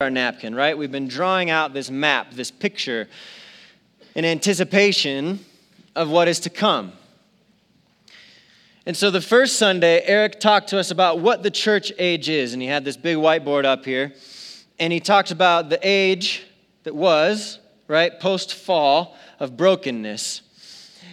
our 0.00 0.10
napkin, 0.10 0.54
right? 0.54 0.78
We've 0.78 0.92
been 0.92 1.08
drawing 1.08 1.50
out 1.50 1.74
this 1.74 1.90
map, 1.90 2.30
this 2.30 2.52
picture, 2.52 3.08
in 4.14 4.24
anticipation 4.24 5.44
of 5.96 6.08
what 6.08 6.28
is 6.28 6.38
to 6.38 6.50
come. 6.50 6.92
And 8.86 8.96
so 8.96 9.10
the 9.10 9.20
first 9.20 9.56
Sunday, 9.56 10.00
Eric 10.04 10.38
talked 10.38 10.68
to 10.68 10.78
us 10.78 10.92
about 10.92 11.18
what 11.18 11.42
the 11.42 11.50
church 11.50 11.90
age 11.98 12.28
is. 12.28 12.52
And 12.52 12.62
he 12.62 12.68
had 12.68 12.84
this 12.84 12.96
big 12.96 13.16
whiteboard 13.16 13.64
up 13.64 13.84
here. 13.84 14.14
And 14.78 14.92
he 14.92 15.00
talked 15.00 15.32
about 15.32 15.68
the 15.68 15.80
age 15.82 16.46
that 16.84 16.94
was, 16.94 17.58
right, 17.88 18.20
post 18.20 18.54
fall 18.54 19.16
of 19.40 19.56
brokenness 19.56 20.42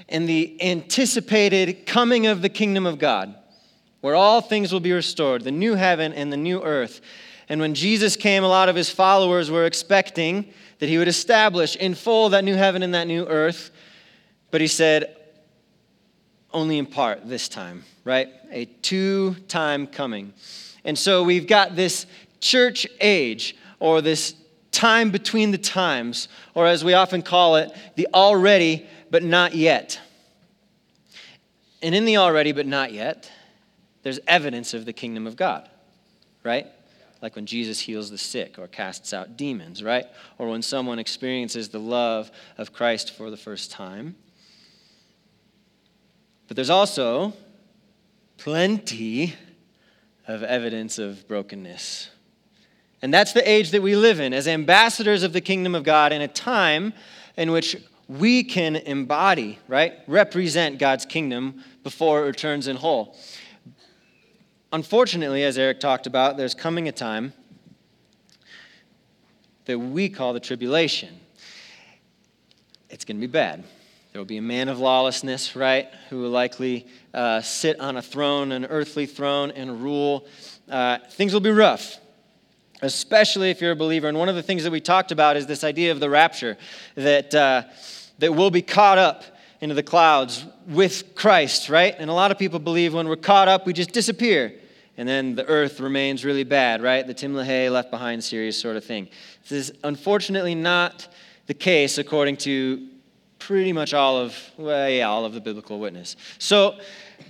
and 0.09 0.29
the 0.29 0.61
anticipated 0.61 1.87
coming 1.87 2.27
of 2.27 2.43
the 2.43 2.49
kingdom 2.49 2.85
of 2.85 2.99
God, 2.99 3.33
where 4.01 4.13
all 4.13 4.41
things 4.41 4.71
will 4.71 4.79
be 4.79 4.93
restored, 4.93 5.43
the 5.43 5.49
new 5.49 5.73
heaven 5.73 6.13
and 6.13 6.31
the 6.31 6.37
new 6.37 6.61
earth. 6.61 7.01
And 7.47 7.61
when 7.61 7.75
Jesus 7.75 8.15
came, 8.15 8.43
a 8.43 8.47
lot 8.47 8.69
of 8.69 8.75
his 8.75 8.89
followers 8.89 9.51
were 9.51 9.65
expecting 9.65 10.51
that 10.79 10.89
he 10.89 10.97
would 10.97 11.07
establish 11.07 11.75
in 11.75 11.95
full 11.95 12.29
that 12.29 12.43
new 12.43 12.55
heaven 12.55 12.83
and 12.83 12.93
that 12.93 13.07
new 13.07 13.25
earth. 13.25 13.71
But 14.51 14.61
he 14.61 14.67
said, 14.67 15.15
only 16.51 16.77
in 16.77 16.85
part 16.85 17.27
this 17.27 17.47
time, 17.49 17.83
right? 18.03 18.29
A 18.51 18.65
two 18.65 19.35
time 19.47 19.87
coming. 19.87 20.33
And 20.83 20.97
so 20.97 21.23
we've 21.23 21.47
got 21.47 21.75
this 21.75 22.05
church 22.39 22.87
age, 23.01 23.55
or 23.79 24.01
this 24.01 24.35
time 24.71 25.09
between 25.11 25.51
the 25.51 25.57
times, 25.57 26.27
or 26.53 26.67
as 26.67 26.83
we 26.83 26.93
often 26.93 27.21
call 27.21 27.55
it, 27.55 27.71
the 27.95 28.07
already 28.13 28.85
but 29.09 29.23
not 29.23 29.55
yet. 29.55 29.99
And 31.81 31.93
in 31.93 32.05
the 32.05 32.17
already 32.17 32.51
but 32.51 32.65
not 32.65 32.93
yet, 32.93 33.31
there's 34.03 34.19
evidence 34.27 34.73
of 34.73 34.85
the 34.85 34.93
kingdom 34.93 35.27
of 35.27 35.35
God, 35.35 35.69
right? 36.43 36.67
Like 37.25 37.35
when 37.35 37.47
Jesus 37.47 37.79
heals 37.79 38.11
the 38.11 38.19
sick 38.19 38.59
or 38.59 38.67
casts 38.67 39.11
out 39.11 39.35
demons, 39.35 39.81
right? 39.81 40.05
Or 40.37 40.47
when 40.47 40.61
someone 40.61 40.99
experiences 40.99 41.69
the 41.69 41.79
love 41.79 42.29
of 42.59 42.71
Christ 42.71 43.15
for 43.15 43.31
the 43.31 43.35
first 43.35 43.71
time. 43.71 44.15
But 46.47 46.55
there's 46.55 46.69
also 46.69 47.33
plenty 48.37 49.33
of 50.27 50.43
evidence 50.43 50.99
of 50.99 51.27
brokenness. 51.27 52.11
And 53.01 53.11
that's 53.11 53.33
the 53.33 53.49
age 53.49 53.71
that 53.71 53.81
we 53.81 53.95
live 53.95 54.19
in 54.19 54.31
as 54.31 54.47
ambassadors 54.47 55.23
of 55.23 55.33
the 55.33 55.41
kingdom 55.41 55.73
of 55.73 55.83
God 55.83 56.13
in 56.13 56.21
a 56.21 56.27
time 56.27 56.93
in 57.37 57.51
which 57.51 57.75
we 58.07 58.43
can 58.43 58.75
embody, 58.75 59.57
right? 59.67 59.93
Represent 60.05 60.77
God's 60.77 61.07
kingdom 61.07 61.63
before 61.81 62.21
it 62.21 62.27
returns 62.27 62.67
in 62.67 62.75
whole. 62.75 63.17
Unfortunately, 64.75 65.41
as 65.45 65.57
Eric 65.57 65.79
talked 65.79 66.05
about, 66.05 66.35
there's 66.35 66.53
coming 66.53 66.89
a 66.89 66.91
time 66.91 67.31
that 69.63 69.79
we 69.79 70.09
call 70.09 70.33
the 70.33 70.39
tribulation. 70.41 71.17
It's 72.89 73.05
going 73.05 73.15
to 73.15 73.21
be 73.21 73.31
bad. 73.31 73.63
There 74.11 74.19
will 74.19 74.25
be 74.25 74.35
a 74.35 74.41
man 74.41 74.67
of 74.67 74.77
lawlessness, 74.77 75.55
right, 75.55 75.87
who 76.09 76.19
will 76.19 76.29
likely 76.29 76.87
uh, 77.13 77.39
sit 77.39 77.79
on 77.79 77.95
a 77.95 78.01
throne, 78.01 78.51
an 78.51 78.65
earthly 78.65 79.05
throne, 79.05 79.51
and 79.51 79.81
rule. 79.81 80.27
Uh, 80.69 80.97
things 81.09 81.31
will 81.31 81.39
be 81.39 81.51
rough, 81.51 81.97
especially 82.81 83.51
if 83.51 83.61
you're 83.61 83.71
a 83.71 83.77
believer. 83.77 84.09
And 84.09 84.19
one 84.19 84.27
of 84.27 84.35
the 84.35 84.43
things 84.43 84.65
that 84.65 84.71
we 84.71 84.81
talked 84.81 85.13
about 85.13 85.37
is 85.37 85.47
this 85.47 85.63
idea 85.63 85.93
of 85.93 86.01
the 86.01 86.09
rapture, 86.09 86.57
that, 86.95 87.33
uh, 87.33 87.63
that 88.19 88.35
we'll 88.35 88.51
be 88.51 88.61
caught 88.61 88.97
up 88.97 89.23
into 89.61 89.73
the 89.73 89.83
clouds 89.83 90.45
with 90.67 91.15
Christ, 91.15 91.69
right? 91.69 91.95
And 91.97 92.09
a 92.09 92.13
lot 92.13 92.31
of 92.31 92.37
people 92.37 92.59
believe 92.59 92.93
when 92.93 93.07
we're 93.07 93.15
caught 93.15 93.47
up, 93.47 93.65
we 93.65 93.71
just 93.71 93.93
disappear 93.93 94.51
and 94.97 95.07
then 95.07 95.35
the 95.35 95.45
earth 95.45 95.79
remains 95.79 96.23
really 96.23 96.43
bad, 96.43 96.81
right? 96.81 97.05
The 97.05 97.13
Tim 97.13 97.33
LaHaye 97.33 97.71
left 97.71 97.91
behind 97.91 98.23
series 98.23 98.59
sort 98.59 98.77
of 98.77 98.83
thing. 98.83 99.09
This 99.43 99.51
is 99.69 99.73
unfortunately 99.83 100.55
not 100.55 101.07
the 101.47 101.53
case 101.53 101.97
according 101.97 102.37
to 102.37 102.87
pretty 103.39 103.73
much 103.73 103.93
all 103.93 104.17
of, 104.17 104.37
well, 104.57 104.89
yeah, 104.89 105.07
all 105.07 105.25
of 105.25 105.33
the 105.33 105.41
biblical 105.41 105.79
witness. 105.79 106.15
So, 106.39 106.75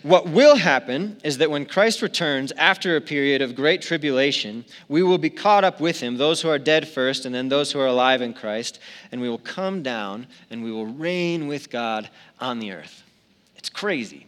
what 0.01 0.27
will 0.27 0.55
happen 0.55 1.19
is 1.23 1.39
that 1.39 1.49
when 1.49 1.65
Christ 1.65 2.01
returns 2.01 2.51
after 2.53 2.95
a 2.95 3.01
period 3.01 3.41
of 3.41 3.55
great 3.55 3.81
tribulation, 3.81 4.63
we 4.87 5.03
will 5.03 5.17
be 5.17 5.29
caught 5.29 5.63
up 5.63 5.79
with 5.79 5.99
him, 5.99 6.17
those 6.17 6.41
who 6.41 6.49
are 6.49 6.59
dead 6.59 6.87
first, 6.87 7.25
and 7.25 7.33
then 7.33 7.49
those 7.49 7.71
who 7.71 7.79
are 7.79 7.87
alive 7.87 8.21
in 8.21 8.33
Christ, 8.33 8.79
and 9.11 9.19
we 9.19 9.29
will 9.29 9.39
come 9.39 9.83
down 9.83 10.27
and 10.49 10.63
we 10.63 10.71
will 10.71 10.85
reign 10.85 11.47
with 11.47 11.69
God 11.69 12.09
on 12.39 12.59
the 12.59 12.71
earth. 12.71 13.03
It's 13.55 13.69
crazy, 13.69 14.27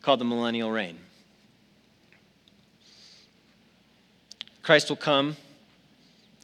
called 0.00 0.20
the 0.20 0.24
millennial 0.24 0.70
reign. 0.70 0.98
Christ 4.62 4.88
will 4.88 4.96
come 4.96 5.36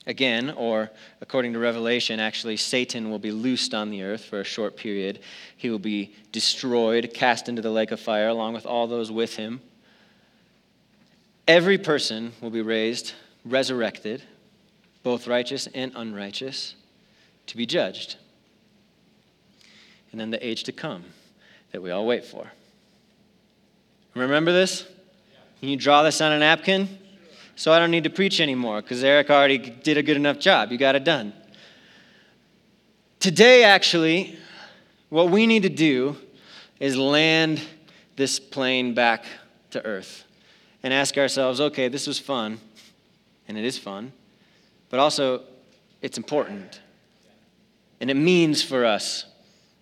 again, 0.06 0.50
or 0.50 0.90
according 1.20 1.52
to 1.52 1.58
Revelation, 1.58 2.18
actually, 2.18 2.56
Satan 2.56 3.10
will 3.10 3.18
be 3.18 3.30
loosed 3.30 3.74
on 3.74 3.90
the 3.90 4.02
earth 4.02 4.24
for 4.24 4.40
a 4.40 4.44
short 4.44 4.76
period. 4.76 5.20
He 5.56 5.70
will 5.70 5.78
be 5.78 6.14
destroyed, 6.32 7.12
cast 7.14 7.48
into 7.48 7.62
the 7.62 7.70
lake 7.70 7.92
of 7.92 8.00
fire, 8.00 8.28
along 8.28 8.54
with 8.54 8.66
all 8.66 8.86
those 8.86 9.12
with 9.12 9.36
him. 9.36 9.60
Every 11.46 11.78
person 11.78 12.32
will 12.40 12.50
be 12.50 12.62
raised, 12.62 13.12
resurrected, 13.44 14.22
both 15.02 15.26
righteous 15.26 15.68
and 15.68 15.92
unrighteous, 15.94 16.74
to 17.46 17.56
be 17.56 17.66
judged. 17.66 18.16
And 20.10 20.20
then 20.20 20.30
the 20.30 20.44
age 20.44 20.64
to 20.64 20.72
come 20.72 21.04
that 21.72 21.82
we 21.82 21.90
all 21.90 22.06
wait 22.06 22.24
for. 22.24 22.50
Remember 24.14 24.52
this? 24.52 24.86
Can 25.60 25.68
you 25.68 25.76
draw 25.76 26.02
this 26.02 26.20
on 26.20 26.32
a 26.32 26.38
napkin? 26.38 26.88
So 27.58 27.72
I 27.72 27.80
don't 27.80 27.90
need 27.90 28.04
to 28.04 28.10
preach 28.10 28.40
anymore 28.40 28.82
because 28.82 29.02
Eric 29.02 29.30
already 29.30 29.58
did 29.58 29.98
a 29.98 30.02
good 30.04 30.16
enough 30.16 30.38
job. 30.38 30.70
You 30.70 30.78
got 30.78 30.94
it 30.94 31.02
done. 31.02 31.32
Today, 33.18 33.64
actually, 33.64 34.38
what 35.08 35.30
we 35.30 35.44
need 35.44 35.64
to 35.64 35.68
do 35.68 36.16
is 36.78 36.96
land 36.96 37.60
this 38.14 38.38
plane 38.38 38.94
back 38.94 39.24
to 39.72 39.84
Earth 39.84 40.22
and 40.84 40.94
ask 40.94 41.18
ourselves 41.18 41.60
okay, 41.60 41.88
this 41.88 42.06
was 42.06 42.20
fun, 42.20 42.60
and 43.48 43.58
it 43.58 43.64
is 43.64 43.76
fun, 43.76 44.12
but 44.88 45.00
also 45.00 45.42
it's 46.00 46.16
important. 46.16 46.80
And 48.00 48.08
it 48.08 48.14
means 48.14 48.62
for 48.62 48.84
us. 48.84 49.24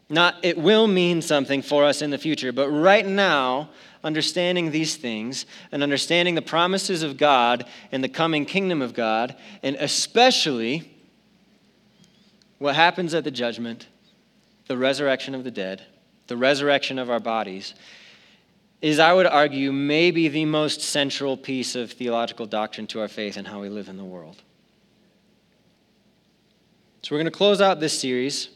Not, 0.08 0.36
it 0.42 0.56
will 0.56 0.86
mean 0.86 1.20
something 1.20 1.60
for 1.60 1.84
us 1.84 2.00
in 2.00 2.08
the 2.08 2.16
future, 2.16 2.52
but 2.52 2.70
right 2.70 3.06
now, 3.06 3.68
understanding 4.06 4.70
these 4.70 4.96
things 4.96 5.46
and 5.72 5.82
understanding 5.82 6.36
the 6.36 6.42
promises 6.42 7.02
of 7.02 7.16
God 7.16 7.66
and 7.90 8.02
the 8.04 8.08
coming 8.08 8.46
kingdom 8.46 8.80
of 8.80 8.94
God, 8.94 9.34
and 9.64 9.74
especially 9.76 10.90
what 12.58 12.76
happens 12.76 13.14
at 13.14 13.24
the 13.24 13.30
judgment, 13.32 13.88
the 14.68 14.78
resurrection 14.78 15.34
of 15.34 15.42
the 15.42 15.50
dead, 15.50 15.82
the 16.28 16.36
resurrection 16.36 17.00
of 17.00 17.10
our 17.10 17.18
bodies, 17.18 17.74
is, 18.80 19.00
I 19.00 19.12
would 19.12 19.26
argue, 19.26 19.72
maybe 19.72 20.28
the 20.28 20.44
most 20.44 20.80
central 20.80 21.36
piece 21.36 21.74
of 21.74 21.90
theological 21.90 22.46
doctrine 22.46 22.86
to 22.88 23.00
our 23.00 23.08
faith 23.08 23.36
and 23.36 23.46
how 23.46 23.60
we 23.60 23.68
live 23.68 23.88
in 23.88 23.96
the 23.96 24.04
world. 24.04 24.36
So, 27.02 27.14
we're 27.14 27.20
going 27.20 27.32
to 27.32 27.36
close 27.36 27.60
out 27.60 27.80
this 27.80 27.98
series. 27.98 28.50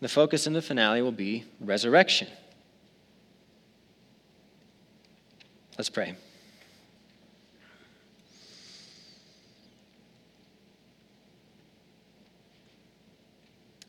The 0.00 0.08
focus 0.08 0.46
in 0.46 0.52
the 0.52 0.62
finale 0.62 1.00
will 1.00 1.12
be 1.12 1.44
resurrection. 1.60 2.28
Let's 5.76 5.88
pray. 5.88 6.14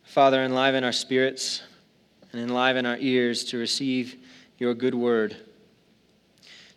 Father, 0.04 0.42
enliven 0.44 0.84
our 0.84 0.92
spirits 0.92 1.62
and 2.32 2.42
enliven 2.42 2.88
our 2.88 2.98
ears 2.98 3.44
to 3.46 3.58
receive 3.58 4.16
your 4.58 4.74
good 4.74 4.96
word, 4.96 5.36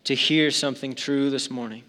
to 0.04 0.14
hear 0.14 0.50
something 0.50 0.94
true 0.94 1.30
this 1.30 1.50
morning. 1.50 1.84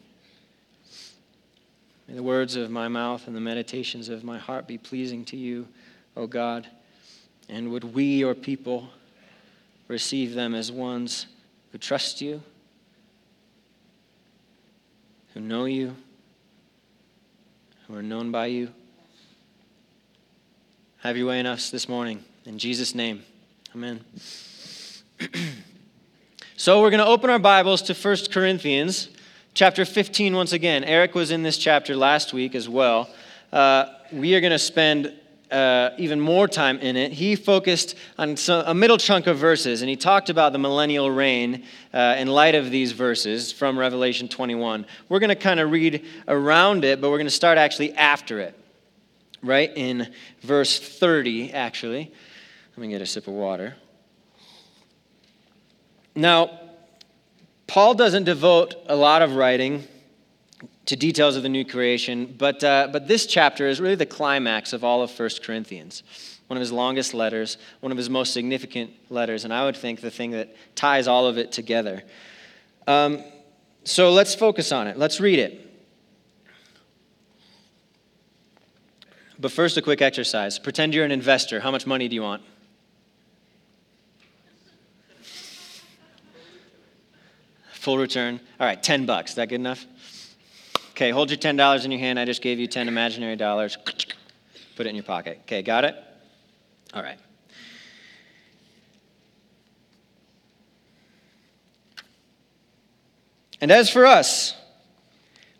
May 2.07 2.13
the 2.13 2.23
words 2.23 2.55
of 2.55 2.71
my 2.71 2.87
mouth 2.87 3.27
and 3.27 3.35
the 3.35 3.41
meditations 3.41 4.07
of 4.07 4.23
my 4.23 4.37
heart 4.37 4.65
be 4.65 4.77
pleasing 4.77 5.25
to 5.25 5.37
you, 5.37 5.67
O 6.15 6.25
God. 6.25 6.67
And 7.49 7.69
would 7.71 7.83
we, 7.83 8.03
your 8.03 8.35
people, 8.35 8.87
receive 9.89 10.35
them 10.35 10.55
as 10.55 10.71
ones 10.71 11.25
who 11.71 11.77
trust 11.79 12.21
you 12.21 12.41
who 15.39 15.45
know 15.45 15.63
you, 15.63 15.95
who 17.87 17.95
are 17.95 18.03
known 18.03 18.29
by 18.29 18.47
you. 18.47 18.69
Have 20.97 21.15
your 21.15 21.27
way 21.27 21.39
in 21.39 21.45
us 21.45 21.69
this 21.69 21.87
morning. 21.87 22.25
In 22.45 22.57
Jesus' 22.59 22.93
name, 22.93 23.23
amen. 23.73 24.03
so 26.57 26.81
we're 26.81 26.89
going 26.89 26.99
to 26.99 27.05
open 27.05 27.29
our 27.29 27.39
Bibles 27.39 27.81
to 27.83 27.93
1 27.93 28.17
Corinthians 28.31 29.07
chapter 29.53 29.85
15 29.85 30.35
once 30.35 30.51
again. 30.51 30.83
Eric 30.83 31.15
was 31.15 31.31
in 31.31 31.41
this 31.41 31.57
chapter 31.57 31.95
last 31.95 32.33
week 32.33 32.53
as 32.53 32.67
well. 32.67 33.09
Uh, 33.53 33.85
we 34.11 34.35
are 34.35 34.41
going 34.41 34.51
to 34.51 34.59
spend 34.59 35.13
uh, 35.51 35.91
even 35.97 36.19
more 36.19 36.47
time 36.47 36.77
in 36.79 36.95
it, 36.95 37.11
he 37.11 37.35
focused 37.35 37.95
on 38.17 38.37
some, 38.37 38.63
a 38.67 38.73
middle 38.73 38.97
chunk 38.97 39.27
of 39.27 39.37
verses, 39.37 39.81
and 39.81 39.89
he 39.89 39.95
talked 39.95 40.29
about 40.29 40.53
the 40.53 40.59
millennial 40.59 41.09
reign 41.09 41.63
uh, 41.93 42.15
in 42.17 42.27
light 42.27 42.55
of 42.55 42.69
these 42.69 42.91
verses 42.91 43.51
from 43.51 43.77
Revelation 43.77 44.27
21. 44.27 44.85
We're 45.07 45.19
going 45.19 45.29
to 45.29 45.35
kind 45.35 45.59
of 45.59 45.71
read 45.71 46.05
around 46.27 46.85
it, 46.85 47.01
but 47.01 47.09
we're 47.09 47.17
going 47.17 47.27
to 47.27 47.31
start 47.31 47.57
actually 47.57 47.93
after 47.93 48.39
it, 48.39 48.57
right? 49.41 49.71
In 49.75 50.13
verse 50.41 50.79
30, 50.79 51.53
actually. 51.53 52.11
Let 52.75 52.81
me 52.81 52.89
get 52.89 53.01
a 53.01 53.05
sip 53.05 53.27
of 53.27 53.33
water. 53.33 53.75
Now, 56.15 56.59
Paul 57.65 57.93
doesn't 57.93 58.23
devote 58.23 58.75
a 58.87 58.95
lot 58.95 59.21
of 59.21 59.35
writing 59.35 59.87
to 60.85 60.95
details 60.95 61.35
of 61.35 61.43
the 61.43 61.49
new 61.49 61.63
creation, 61.63 62.35
but, 62.37 62.63
uh, 62.63 62.89
but 62.91 63.07
this 63.07 63.25
chapter 63.25 63.67
is 63.67 63.79
really 63.79 63.95
the 63.95 64.05
climax 64.05 64.73
of 64.73 64.83
all 64.83 65.01
of 65.01 65.17
1 65.17 65.29
Corinthians. 65.43 66.03
One 66.47 66.57
of 66.57 66.61
his 66.61 66.71
longest 66.71 67.13
letters, 67.13 67.57
one 67.79 67.91
of 67.91 67.97
his 67.97 68.09
most 68.09 68.33
significant 68.33 68.91
letters, 69.09 69.43
and 69.43 69.53
I 69.53 69.65
would 69.65 69.77
think 69.77 70.01
the 70.01 70.09
thing 70.09 70.31
that 70.31 70.55
ties 70.75 71.07
all 71.07 71.27
of 71.27 71.37
it 71.37 71.51
together. 71.51 72.01
Um, 72.87 73.23
so 73.83 74.11
let's 74.11 74.33
focus 74.33 74.71
on 74.71 74.87
it. 74.87 74.97
Let's 74.97 75.19
read 75.19 75.37
it. 75.37 75.65
But 79.39 79.51
first, 79.51 79.77
a 79.77 79.81
quick 79.81 80.01
exercise. 80.01 80.59
Pretend 80.59 80.93
you're 80.93 81.05
an 81.05 81.11
investor. 81.11 81.59
How 81.59 81.71
much 81.71 81.87
money 81.87 82.07
do 82.07 82.15
you 82.15 82.23
want? 82.23 82.41
Full 87.73 87.97
return. 87.97 88.41
All 88.59 88.67
right, 88.67 88.81
10 88.81 89.05
bucks. 89.05 89.31
Is 89.31 89.35
that 89.35 89.47
good 89.47 89.55
enough? 89.55 89.85
Okay, 90.99 91.11
hold 91.11 91.29
your 91.29 91.37
$10 91.37 91.85
in 91.85 91.91
your 91.91 91.99
hand. 92.01 92.19
I 92.19 92.25
just 92.25 92.41
gave 92.41 92.59
you 92.59 92.67
10 92.67 92.89
imaginary 92.89 93.37
dollars. 93.37 93.77
Put 94.75 94.85
it 94.85 94.89
in 94.89 94.95
your 94.95 95.05
pocket. 95.05 95.39
Okay, 95.43 95.61
got 95.61 95.85
it? 95.85 95.95
All 96.93 97.01
right. 97.01 97.17
And 103.61 103.71
as 103.71 103.89
for 103.89 104.05
us, 104.05 104.53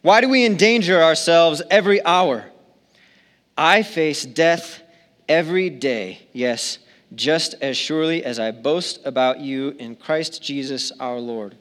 why 0.02 0.20
do 0.20 0.28
we 0.28 0.46
endanger 0.46 1.02
ourselves 1.02 1.62
every 1.72 2.04
hour? 2.04 2.52
I 3.58 3.84
face 3.84 4.26
death 4.26 4.82
every 5.30 5.70
day, 5.70 6.28
yes, 6.34 6.80
just 7.16 7.56
as 7.62 7.78
surely 7.78 8.26
as 8.26 8.40
I 8.40 8.52
boast 8.52 9.00
about 9.06 9.40
you 9.40 9.70
in 9.80 9.96
Christ 9.96 10.44
Jesus 10.44 10.92
our 11.00 11.18
Lord. 11.18 11.56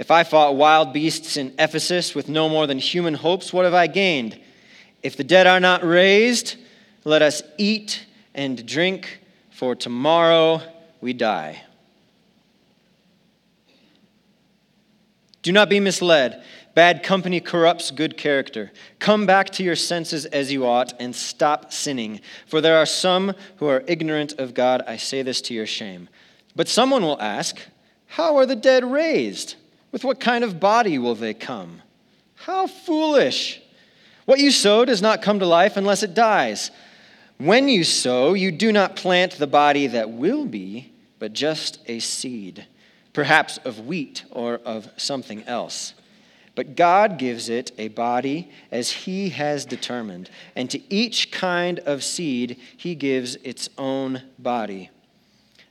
If 0.00 0.10
I 0.10 0.24
fought 0.24 0.56
wild 0.56 0.94
beasts 0.94 1.36
in 1.36 1.52
Ephesus 1.58 2.14
with 2.14 2.26
no 2.26 2.48
more 2.48 2.66
than 2.66 2.78
human 2.78 3.12
hopes, 3.12 3.52
what 3.52 3.66
have 3.66 3.74
I 3.74 3.86
gained? 3.86 4.40
If 5.02 5.14
the 5.14 5.24
dead 5.24 5.46
are 5.46 5.60
not 5.60 5.84
raised, 5.84 6.56
let 7.04 7.20
us 7.20 7.42
eat 7.58 8.06
and 8.34 8.64
drink, 8.64 9.20
for 9.50 9.74
tomorrow 9.74 10.62
we 11.02 11.12
die. 11.12 11.64
Do 15.42 15.52
not 15.52 15.68
be 15.68 15.80
misled. 15.80 16.44
Bad 16.74 17.02
company 17.02 17.38
corrupts 17.38 17.90
good 17.90 18.16
character. 18.16 18.72
Come 19.00 19.26
back 19.26 19.50
to 19.50 19.62
your 19.62 19.76
senses 19.76 20.24
as 20.24 20.50
you 20.50 20.64
ought 20.64 20.94
and 20.98 21.14
stop 21.14 21.74
sinning. 21.74 22.22
For 22.46 22.62
there 22.62 22.78
are 22.78 22.86
some 22.86 23.34
who 23.56 23.66
are 23.66 23.84
ignorant 23.86 24.32
of 24.38 24.54
God. 24.54 24.82
I 24.86 24.96
say 24.96 25.20
this 25.20 25.42
to 25.42 25.52
your 25.52 25.66
shame. 25.66 26.08
But 26.56 26.68
someone 26.68 27.02
will 27.02 27.20
ask, 27.20 27.58
How 28.06 28.38
are 28.38 28.46
the 28.46 28.56
dead 28.56 28.82
raised? 28.82 29.56
With 29.92 30.04
what 30.04 30.20
kind 30.20 30.44
of 30.44 30.60
body 30.60 30.98
will 30.98 31.14
they 31.14 31.34
come? 31.34 31.82
How 32.36 32.66
foolish! 32.66 33.60
What 34.24 34.38
you 34.38 34.50
sow 34.50 34.84
does 34.84 35.02
not 35.02 35.22
come 35.22 35.40
to 35.40 35.46
life 35.46 35.76
unless 35.76 36.02
it 36.02 36.14
dies. 36.14 36.70
When 37.38 37.68
you 37.68 37.84
sow, 37.84 38.34
you 38.34 38.52
do 38.52 38.70
not 38.70 38.96
plant 38.96 39.32
the 39.32 39.46
body 39.46 39.86
that 39.88 40.10
will 40.10 40.44
be, 40.44 40.92
but 41.18 41.32
just 41.32 41.80
a 41.86 41.98
seed, 41.98 42.66
perhaps 43.12 43.58
of 43.58 43.86
wheat 43.86 44.24
or 44.30 44.60
of 44.64 44.88
something 44.96 45.42
else. 45.44 45.94
But 46.54 46.76
God 46.76 47.18
gives 47.18 47.48
it 47.48 47.72
a 47.78 47.88
body 47.88 48.50
as 48.70 48.90
He 48.90 49.30
has 49.30 49.64
determined, 49.64 50.30
and 50.54 50.70
to 50.70 50.94
each 50.94 51.30
kind 51.30 51.78
of 51.80 52.04
seed 52.04 52.58
He 52.76 52.94
gives 52.94 53.36
its 53.36 53.68
own 53.78 54.22
body. 54.38 54.90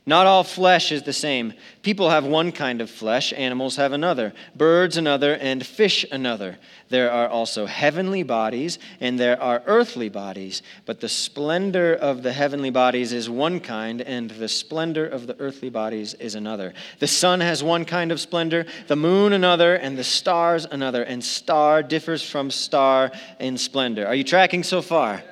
Not 0.06 0.26
all 0.26 0.44
flesh 0.44 0.92
is 0.92 1.02
the 1.02 1.12
same. 1.12 1.52
People 1.82 2.08
have 2.08 2.24
one 2.24 2.52
kind 2.52 2.80
of 2.80 2.90
flesh, 2.90 3.34
animals 3.34 3.76
have 3.76 3.92
another, 3.92 4.32
birds 4.56 4.96
another, 4.96 5.34
and 5.34 5.64
fish 5.64 6.06
another. 6.10 6.58
There 6.88 7.10
are 7.12 7.28
also 7.28 7.66
heavenly 7.66 8.22
bodies, 8.22 8.78
and 8.98 9.20
there 9.20 9.40
are 9.40 9.62
earthly 9.66 10.08
bodies. 10.08 10.62
But 10.86 11.00
the 11.00 11.08
splendor 11.08 11.94
of 11.94 12.22
the 12.22 12.32
heavenly 12.32 12.70
bodies 12.70 13.12
is 13.12 13.28
one 13.28 13.60
kind, 13.60 14.00
and 14.00 14.30
the 14.30 14.48
splendor 14.48 15.06
of 15.06 15.26
the 15.26 15.38
earthly 15.38 15.70
bodies 15.70 16.14
is 16.14 16.34
another. 16.34 16.72
The 16.98 17.06
sun 17.06 17.40
has 17.40 17.62
one 17.62 17.84
kind 17.84 18.10
of 18.10 18.20
splendor, 18.20 18.64
the 18.88 18.96
moon 18.96 19.34
another, 19.34 19.74
and 19.74 19.98
the 19.98 20.04
stars 20.04 20.64
another. 20.64 21.02
And 21.02 21.22
star 21.22 21.82
differs 21.82 22.22
from 22.22 22.50
star 22.50 23.12
in 23.38 23.58
splendor. 23.58 24.06
Are 24.06 24.14
you 24.14 24.24
tracking 24.24 24.62
so 24.62 24.80
far? 24.80 25.22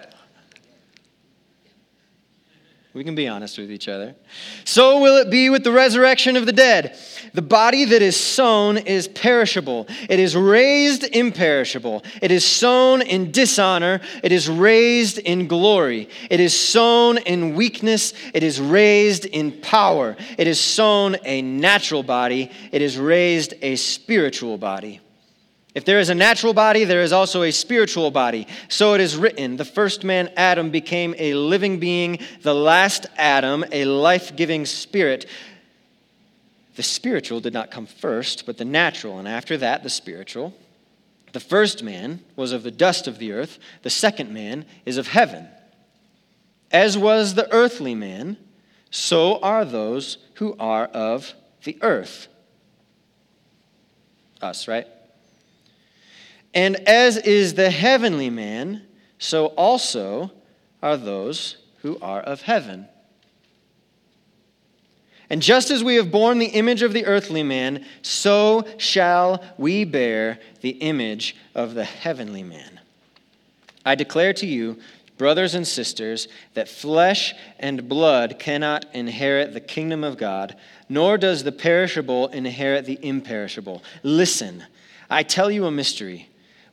We 2.94 3.04
can 3.04 3.14
be 3.14 3.28
honest 3.28 3.58
with 3.58 3.70
each 3.70 3.86
other. 3.86 4.14
So 4.64 5.00
will 5.00 5.18
it 5.18 5.30
be 5.30 5.50
with 5.50 5.62
the 5.62 5.72
resurrection 5.72 6.36
of 6.36 6.46
the 6.46 6.52
dead. 6.52 6.98
The 7.34 7.42
body 7.42 7.84
that 7.84 8.00
is 8.00 8.16
sown 8.16 8.78
is 8.78 9.06
perishable, 9.08 9.86
it 10.08 10.18
is 10.18 10.34
raised 10.34 11.04
imperishable. 11.04 12.02
It 12.22 12.30
is 12.30 12.46
sown 12.46 13.02
in 13.02 13.30
dishonor, 13.30 14.00
it 14.22 14.32
is 14.32 14.48
raised 14.48 15.18
in 15.18 15.48
glory. 15.48 16.08
It 16.30 16.40
is 16.40 16.58
sown 16.58 17.18
in 17.18 17.54
weakness, 17.54 18.14
it 18.32 18.42
is 18.42 18.58
raised 18.58 19.26
in 19.26 19.52
power. 19.60 20.16
It 20.38 20.46
is 20.46 20.58
sown 20.58 21.16
a 21.24 21.42
natural 21.42 22.02
body, 22.02 22.50
it 22.72 22.80
is 22.80 22.98
raised 22.98 23.52
a 23.60 23.76
spiritual 23.76 24.56
body. 24.56 25.00
If 25.78 25.84
there 25.84 26.00
is 26.00 26.08
a 26.08 26.14
natural 26.16 26.54
body, 26.54 26.82
there 26.82 27.02
is 27.02 27.12
also 27.12 27.44
a 27.44 27.52
spiritual 27.52 28.10
body. 28.10 28.48
So 28.66 28.94
it 28.94 29.00
is 29.00 29.16
written 29.16 29.56
the 29.56 29.64
first 29.64 30.02
man, 30.02 30.28
Adam, 30.36 30.70
became 30.70 31.14
a 31.16 31.34
living 31.34 31.78
being, 31.78 32.18
the 32.42 32.52
last 32.52 33.06
Adam, 33.16 33.64
a 33.70 33.84
life 33.84 34.34
giving 34.34 34.66
spirit. 34.66 35.26
The 36.74 36.82
spiritual 36.82 37.38
did 37.38 37.52
not 37.52 37.70
come 37.70 37.86
first, 37.86 38.44
but 38.44 38.56
the 38.56 38.64
natural, 38.64 39.20
and 39.20 39.28
after 39.28 39.56
that, 39.58 39.84
the 39.84 39.88
spiritual. 39.88 40.52
The 41.32 41.38
first 41.38 41.84
man 41.84 42.24
was 42.34 42.50
of 42.50 42.64
the 42.64 42.72
dust 42.72 43.06
of 43.06 43.20
the 43.20 43.30
earth, 43.30 43.60
the 43.82 43.88
second 43.88 44.34
man 44.34 44.66
is 44.84 44.96
of 44.96 45.06
heaven. 45.06 45.46
As 46.72 46.98
was 46.98 47.34
the 47.34 47.48
earthly 47.52 47.94
man, 47.94 48.36
so 48.90 49.38
are 49.42 49.64
those 49.64 50.18
who 50.34 50.56
are 50.58 50.86
of 50.86 51.34
the 51.62 51.78
earth. 51.82 52.26
Us, 54.42 54.66
right? 54.66 54.88
And 56.54 56.76
as 56.88 57.16
is 57.16 57.54
the 57.54 57.70
heavenly 57.70 58.30
man, 58.30 58.82
so 59.18 59.46
also 59.48 60.32
are 60.82 60.96
those 60.96 61.56
who 61.82 61.98
are 62.00 62.20
of 62.20 62.42
heaven. 62.42 62.88
And 65.30 65.42
just 65.42 65.70
as 65.70 65.84
we 65.84 65.96
have 65.96 66.10
borne 66.10 66.38
the 66.38 66.46
image 66.46 66.82
of 66.82 66.92
the 66.92 67.04
earthly 67.04 67.42
man, 67.42 67.84
so 68.00 68.66
shall 68.78 69.44
we 69.58 69.84
bear 69.84 70.38
the 70.62 70.70
image 70.70 71.36
of 71.54 71.74
the 71.74 71.84
heavenly 71.84 72.42
man. 72.42 72.80
I 73.84 73.94
declare 73.94 74.32
to 74.34 74.46
you, 74.46 74.78
brothers 75.18 75.54
and 75.54 75.66
sisters, 75.66 76.28
that 76.54 76.68
flesh 76.68 77.34
and 77.58 77.88
blood 77.88 78.38
cannot 78.38 78.86
inherit 78.94 79.52
the 79.52 79.60
kingdom 79.60 80.02
of 80.02 80.16
God, 80.16 80.56
nor 80.88 81.18
does 81.18 81.44
the 81.44 81.52
perishable 81.52 82.28
inherit 82.28 82.86
the 82.86 82.98
imperishable. 83.02 83.82
Listen, 84.02 84.64
I 85.10 85.22
tell 85.24 85.50
you 85.50 85.66
a 85.66 85.70
mystery. 85.70 86.28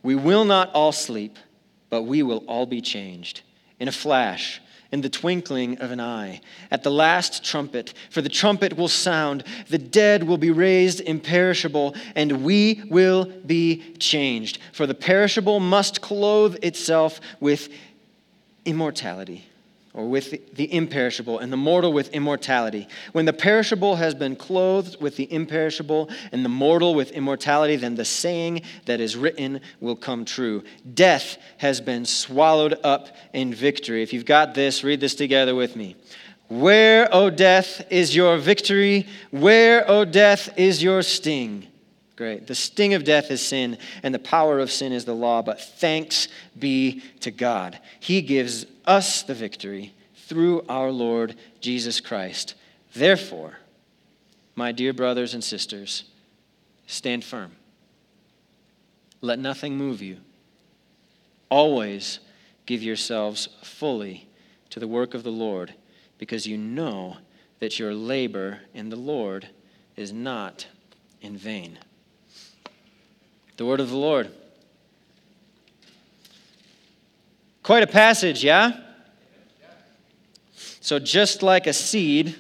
We 0.05 0.13
will 0.13 0.45
not 0.45 0.71
all 0.75 0.91
sleep, 0.91 1.39
but 1.89 2.03
we 2.03 2.21
will 2.21 2.43
all 2.45 2.67
be 2.67 2.79
changed. 2.79 3.41
In 3.79 3.87
a 3.87 3.91
flash, 3.91 4.61
in 4.91 5.01
the 5.01 5.09
twinkling 5.09 5.79
of 5.79 5.89
an 5.89 5.99
eye, 5.99 6.41
at 6.69 6.83
the 6.83 6.91
last 6.91 7.43
trumpet, 7.43 7.91
for 8.11 8.21
the 8.21 8.29
trumpet 8.29 8.77
will 8.77 8.87
sound, 8.87 9.43
the 9.67 9.79
dead 9.79 10.21
will 10.21 10.37
be 10.37 10.51
raised 10.51 11.01
imperishable, 11.01 11.95
and 12.13 12.43
we 12.43 12.83
will 12.87 13.25
be 13.47 13.95
changed. 13.97 14.59
For 14.73 14.85
the 14.85 14.93
perishable 14.93 15.59
must 15.59 16.01
clothe 16.01 16.57
itself 16.61 17.19
with 17.39 17.69
immortality 18.63 19.45
or 19.95 20.07
with 20.07 20.53
the 20.55 20.73
imperishable, 20.73 21.39
and 21.39 21.51
the 21.51 21.57
mortal 21.57 21.93
with 21.93 22.09
immortality. 22.09 22.87
When 23.13 23.23
the 23.23 23.33
perishable 23.33 23.95
has 23.95 24.13
been 24.13 24.35
clothed 24.35 25.01
with 25.01 25.15
the 25.15 25.31
imperishable, 25.31 26.09
and 26.33 26.43
the 26.43 26.49
mortal 26.49 26.93
with 26.93 27.11
immortality, 27.11 27.77
then 27.77 27.95
the 27.95 28.03
saying 28.03 28.63
that 28.85 28.99
is 28.99 29.15
written 29.15 29.61
will 29.79 29.95
come 29.95 30.25
true 30.25 30.63
Death 30.93 31.37
has 31.57 31.79
been 31.79 32.05
swallowed 32.05 32.77
up 32.83 33.07
in 33.31 33.53
victory. 33.53 34.03
If 34.03 34.11
you've 34.11 34.25
got 34.25 34.53
this, 34.53 34.83
read 34.83 34.99
this 34.99 35.15
together 35.15 35.55
with 35.55 35.77
me. 35.77 35.95
Where, 36.49 37.07
O 37.13 37.29
death, 37.29 37.85
is 37.89 38.15
your 38.15 38.37
victory? 38.37 39.07
Where, 39.31 39.89
O 39.89 40.03
death, 40.03 40.49
is 40.57 40.83
your 40.83 41.01
sting? 41.01 41.67
Great. 42.15 42.47
The 42.47 42.55
sting 42.55 42.93
of 42.93 43.03
death 43.03 43.31
is 43.31 43.41
sin, 43.41 43.77
and 44.03 44.13
the 44.13 44.19
power 44.19 44.59
of 44.59 44.71
sin 44.71 44.91
is 44.93 45.05
the 45.05 45.15
law, 45.15 45.41
but 45.41 45.59
thanks 45.59 46.27
be 46.57 47.01
to 47.21 47.31
God. 47.31 47.79
He 47.99 48.21
gives 48.21 48.65
us 48.85 49.23
the 49.23 49.33
victory 49.33 49.93
through 50.15 50.65
our 50.67 50.91
Lord 50.91 51.35
Jesus 51.59 51.99
Christ. 51.99 52.55
Therefore, 52.93 53.59
my 54.55 54.71
dear 54.71 54.93
brothers 54.93 55.33
and 55.33 55.43
sisters, 55.43 56.05
stand 56.87 57.23
firm. 57.23 57.51
Let 59.21 59.39
nothing 59.39 59.77
move 59.77 60.01
you. 60.01 60.17
Always 61.49 62.19
give 62.65 62.81
yourselves 62.81 63.49
fully 63.63 64.27
to 64.69 64.79
the 64.79 64.87
work 64.87 65.13
of 65.13 65.23
the 65.23 65.31
Lord, 65.31 65.73
because 66.17 66.47
you 66.47 66.57
know 66.57 67.17
that 67.59 67.79
your 67.79 67.93
labor 67.93 68.59
in 68.73 68.89
the 68.89 68.95
Lord 68.95 69.47
is 69.95 70.11
not 70.11 70.67
in 71.21 71.37
vain. 71.37 71.77
The 73.57 73.65
word 73.65 73.79
of 73.79 73.89
the 73.89 73.97
Lord. 73.97 74.31
Quite 77.65 77.81
a 77.81 77.87
passage, 77.87 78.43
yeah? 78.43 78.79
So, 80.81 80.99
just 80.99 81.41
like 81.41 81.65
a 81.65 81.73
seed, 81.73 82.35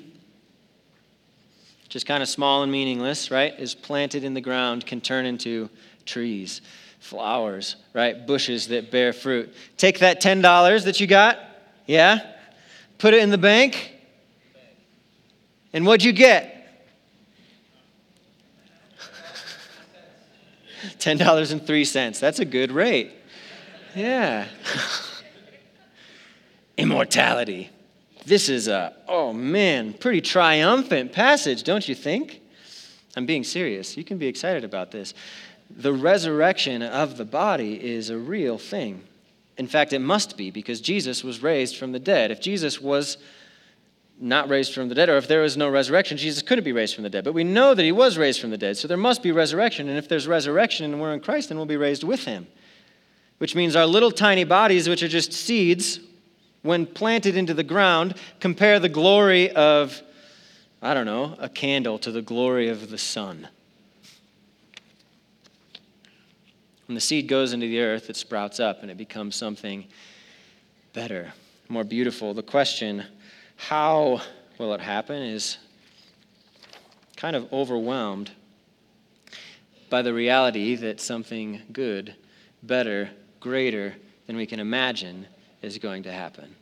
just 1.89 2.05
kind 2.05 2.21
of 2.21 2.29
small 2.29 2.61
and 2.61 2.71
meaningless, 2.71 3.31
right, 3.31 3.59
is 3.59 3.73
planted 3.73 4.23
in 4.23 4.35
the 4.35 4.41
ground, 4.41 4.85
can 4.85 5.01
turn 5.01 5.25
into 5.25 5.71
trees, 6.05 6.61
flowers, 6.99 7.75
right, 7.95 8.27
bushes 8.27 8.67
that 8.67 8.91
bear 8.91 9.13
fruit. 9.13 9.51
Take 9.77 9.97
that 9.97 10.21
$10 10.21 10.83
that 10.83 10.99
you 10.99 11.07
got, 11.07 11.39
yeah, 11.87 12.19
put 12.99 13.15
it 13.15 13.23
in 13.23 13.31
the 13.31 13.39
bank, 13.39 13.93
and 15.73 15.87
what'd 15.87 16.03
you 16.03 16.13
get? 16.13 16.85
$10.03. 20.99 22.19
That's 22.19 22.37
a 22.37 22.45
good 22.45 22.71
rate. 22.71 23.11
Yeah. 23.95 24.45
Immortality. 26.77 27.69
This 28.25 28.49
is 28.49 28.67
a, 28.67 28.93
oh 29.07 29.33
man, 29.33 29.93
pretty 29.93 30.21
triumphant 30.21 31.13
passage, 31.13 31.63
don't 31.63 31.87
you 31.87 31.95
think? 31.95 32.41
I'm 33.15 33.25
being 33.25 33.43
serious. 33.43 33.95
You 33.95 34.03
can 34.03 34.17
be 34.17 34.27
excited 34.27 34.63
about 34.63 34.91
this. 34.91 35.13
The 35.69 35.93
resurrection 35.93 36.81
of 36.81 37.17
the 37.17 37.25
body 37.25 37.83
is 37.83 38.09
a 38.09 38.17
real 38.17 38.57
thing. 38.57 39.03
In 39.57 39.67
fact, 39.67 39.93
it 39.93 39.99
must 39.99 40.37
be 40.37 40.51
because 40.51 40.81
Jesus 40.81 41.23
was 41.23 41.41
raised 41.41 41.77
from 41.77 41.91
the 41.91 41.99
dead. 41.99 42.31
If 42.31 42.41
Jesus 42.41 42.81
was 42.81 43.17
not 44.19 44.49
raised 44.49 44.73
from 44.73 44.89
the 44.89 44.95
dead, 44.95 45.09
or 45.09 45.17
if 45.17 45.27
there 45.27 45.41
was 45.41 45.57
no 45.57 45.69
resurrection, 45.69 46.17
Jesus 46.17 46.41
couldn't 46.41 46.63
be 46.63 46.71
raised 46.71 46.95
from 46.95 47.03
the 47.03 47.09
dead. 47.09 47.23
But 47.23 47.33
we 47.33 47.43
know 47.43 47.73
that 47.73 47.83
he 47.83 47.91
was 47.91 48.17
raised 48.17 48.39
from 48.39 48.49
the 48.49 48.57
dead, 48.57 48.77
so 48.77 48.87
there 48.87 48.97
must 48.97 49.21
be 49.21 49.31
resurrection. 49.31 49.87
And 49.89 49.97
if 49.97 50.07
there's 50.07 50.27
resurrection 50.27 50.85
and 50.85 51.01
we're 51.01 51.13
in 51.13 51.19
Christ, 51.19 51.49
then 51.49 51.57
we'll 51.57 51.65
be 51.65 51.77
raised 51.77 52.03
with 52.03 52.25
him. 52.25 52.47
Which 53.37 53.55
means 53.55 53.75
our 53.75 53.85
little 53.85 54.11
tiny 54.11 54.45
bodies, 54.45 54.87
which 54.87 55.03
are 55.03 55.09
just 55.09 55.33
seeds, 55.33 55.99
when 56.65 56.87
planted 56.87 57.37
into 57.37 57.53
the 57.53 57.63
ground, 57.63 58.15
compare 58.39 58.79
the 58.79 58.89
glory 58.89 59.51
of, 59.51 60.01
I 60.81 60.95
don't 60.95 61.05
know, 61.05 61.35
a 61.37 61.47
candle 61.47 61.99
to 61.99 62.11
the 62.11 62.23
glory 62.23 62.69
of 62.69 62.89
the 62.89 62.97
sun. 62.97 63.47
When 66.87 66.95
the 66.95 67.01
seed 67.01 67.27
goes 67.27 67.53
into 67.53 67.67
the 67.67 67.81
earth, 67.81 68.09
it 68.09 68.15
sprouts 68.15 68.59
up 68.59 68.81
and 68.81 68.89
it 68.89 68.97
becomes 68.97 69.35
something 69.35 69.85
better, 70.93 71.33
more 71.69 71.83
beautiful. 71.83 72.33
The 72.33 72.41
question, 72.41 73.03
how 73.57 74.21
will 74.57 74.73
it 74.73 74.81
happen 74.81 75.21
is 75.21 75.59
kind 77.15 77.35
of 77.35 77.53
overwhelmed 77.53 78.31
by 79.91 80.01
the 80.01 80.15
reality 80.15 80.73
that 80.77 80.99
something 80.99 81.61
good, 81.71 82.15
better, 82.63 83.11
greater 83.39 83.93
than 84.25 84.35
we 84.35 84.47
can 84.47 84.59
imagine 84.59 85.27
is 85.65 85.77
going 85.79 86.03
to 86.03 86.11
happen. 86.11 86.55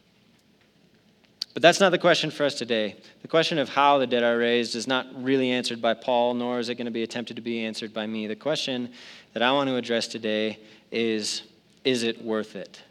But 1.53 1.61
that's 1.61 1.79
not 1.79 1.91
the 1.91 1.99
question 1.99 2.31
for 2.31 2.45
us 2.45 2.55
today. 2.55 2.95
The 3.21 3.27
question 3.27 3.59
of 3.59 3.69
how 3.69 3.99
the 3.99 4.07
dead 4.07 4.23
are 4.23 4.37
raised 4.37 4.75
is 4.75 4.87
not 4.87 5.05
really 5.21 5.51
answered 5.51 5.81
by 5.81 5.93
Paul, 5.93 6.33
nor 6.33 6.59
is 6.59 6.69
it 6.69 6.75
going 6.75 6.85
to 6.85 6.91
be 6.91 7.03
attempted 7.03 7.35
to 7.35 7.41
be 7.41 7.63
answered 7.63 7.93
by 7.93 8.07
me. 8.07 8.25
The 8.25 8.35
question 8.35 8.91
that 9.33 9.43
I 9.43 9.51
want 9.51 9.69
to 9.69 9.75
address 9.75 10.07
today 10.07 10.57
is 10.91 11.43
Is 11.83 12.03
it 12.03 12.23
worth 12.23 12.55
it? 12.55 12.81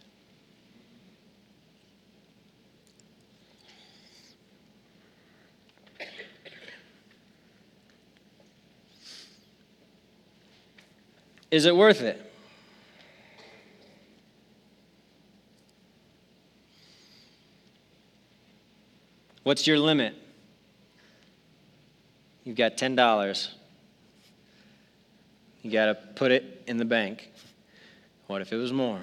Is 11.50 11.66
it 11.66 11.76
worth 11.76 12.00
it? 12.00 12.31
What's 19.42 19.66
your 19.66 19.78
limit? 19.78 20.14
You've 22.44 22.56
got 22.56 22.76
$10. 22.76 23.48
You 25.62 25.70
got 25.70 25.86
to 25.86 25.94
put 25.94 26.32
it 26.32 26.62
in 26.66 26.76
the 26.76 26.84
bank. 26.84 27.30
What 28.26 28.42
if 28.42 28.52
it 28.52 28.56
was 28.56 28.72
more? 28.72 29.00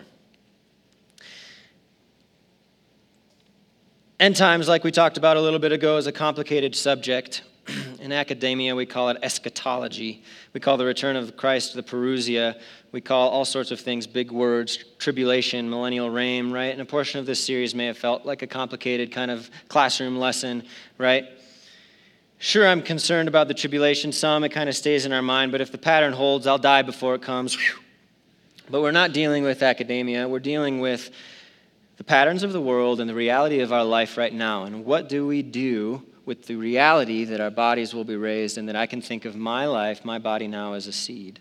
End 4.19 4.35
times, 4.35 4.67
like 4.67 4.83
we 4.83 4.91
talked 4.91 5.17
about 5.17 5.37
a 5.37 5.41
little 5.41 5.59
bit 5.59 5.71
ago, 5.71 5.95
is 5.95 6.07
a 6.07 6.11
complicated 6.11 6.75
subject. 6.75 7.43
In 7.99 8.11
academia, 8.11 8.75
we 8.75 8.85
call 8.85 9.09
it 9.09 9.17
eschatology. 9.21 10.23
We 10.53 10.59
call 10.59 10.77
the 10.77 10.85
return 10.85 11.15
of 11.15 11.35
Christ 11.37 11.73
the 11.73 11.83
parousia. 11.83 12.59
We 12.91 13.01
call 13.01 13.29
all 13.29 13.45
sorts 13.45 13.71
of 13.71 13.79
things 13.79 14.07
big 14.07 14.31
words, 14.31 14.77
tribulation, 14.97 15.69
millennial 15.69 16.09
reign, 16.09 16.51
right? 16.51 16.71
And 16.71 16.81
a 16.81 16.85
portion 16.85 17.19
of 17.19 17.25
this 17.25 17.43
series 17.43 17.75
may 17.75 17.85
have 17.85 17.97
felt 17.97 18.25
like 18.25 18.41
a 18.41 18.47
complicated 18.47 19.11
kind 19.11 19.31
of 19.31 19.49
classroom 19.67 20.17
lesson, 20.17 20.63
right? 20.97 21.25
Sure, 22.39 22.67
I'm 22.67 22.81
concerned 22.81 23.27
about 23.27 23.47
the 23.47 23.53
tribulation. 23.53 24.11
Some, 24.11 24.43
it 24.43 24.49
kind 24.49 24.69
of 24.69 24.75
stays 24.75 25.05
in 25.05 25.11
our 25.11 25.21
mind, 25.21 25.51
but 25.51 25.61
if 25.61 25.71
the 25.71 25.77
pattern 25.77 26.13
holds, 26.13 26.47
I'll 26.47 26.57
die 26.57 26.81
before 26.81 27.15
it 27.15 27.21
comes. 27.21 27.57
But 28.69 28.81
we're 28.81 28.91
not 28.91 29.13
dealing 29.13 29.43
with 29.43 29.61
academia. 29.61 30.27
We're 30.27 30.39
dealing 30.39 30.79
with 30.79 31.11
the 31.97 32.03
patterns 32.03 32.43
of 32.43 32.53
the 32.53 32.61
world 32.61 33.01
and 33.01 33.09
the 33.09 33.15
reality 33.15 33.59
of 33.59 33.73
our 33.73 33.83
life 33.83 34.15
right 34.15 34.33
now. 34.33 34.63
And 34.63 34.85
what 34.85 35.09
do 35.09 35.27
we 35.27 35.41
do 35.41 36.03
with 36.29 36.45
the 36.45 36.55
reality 36.55 37.23
that 37.23 37.41
our 37.41 37.49
bodies 37.49 37.91
will 37.91 38.03
be 38.03 38.15
raised 38.15 38.59
and 38.59 38.69
that 38.69 38.75
I 38.75 38.85
can 38.85 39.01
think 39.01 39.25
of 39.25 39.35
my 39.35 39.65
life, 39.65 40.05
my 40.05 40.19
body 40.19 40.47
now, 40.47 40.73
as 40.73 40.85
a 40.85 40.91
seed? 40.91 41.39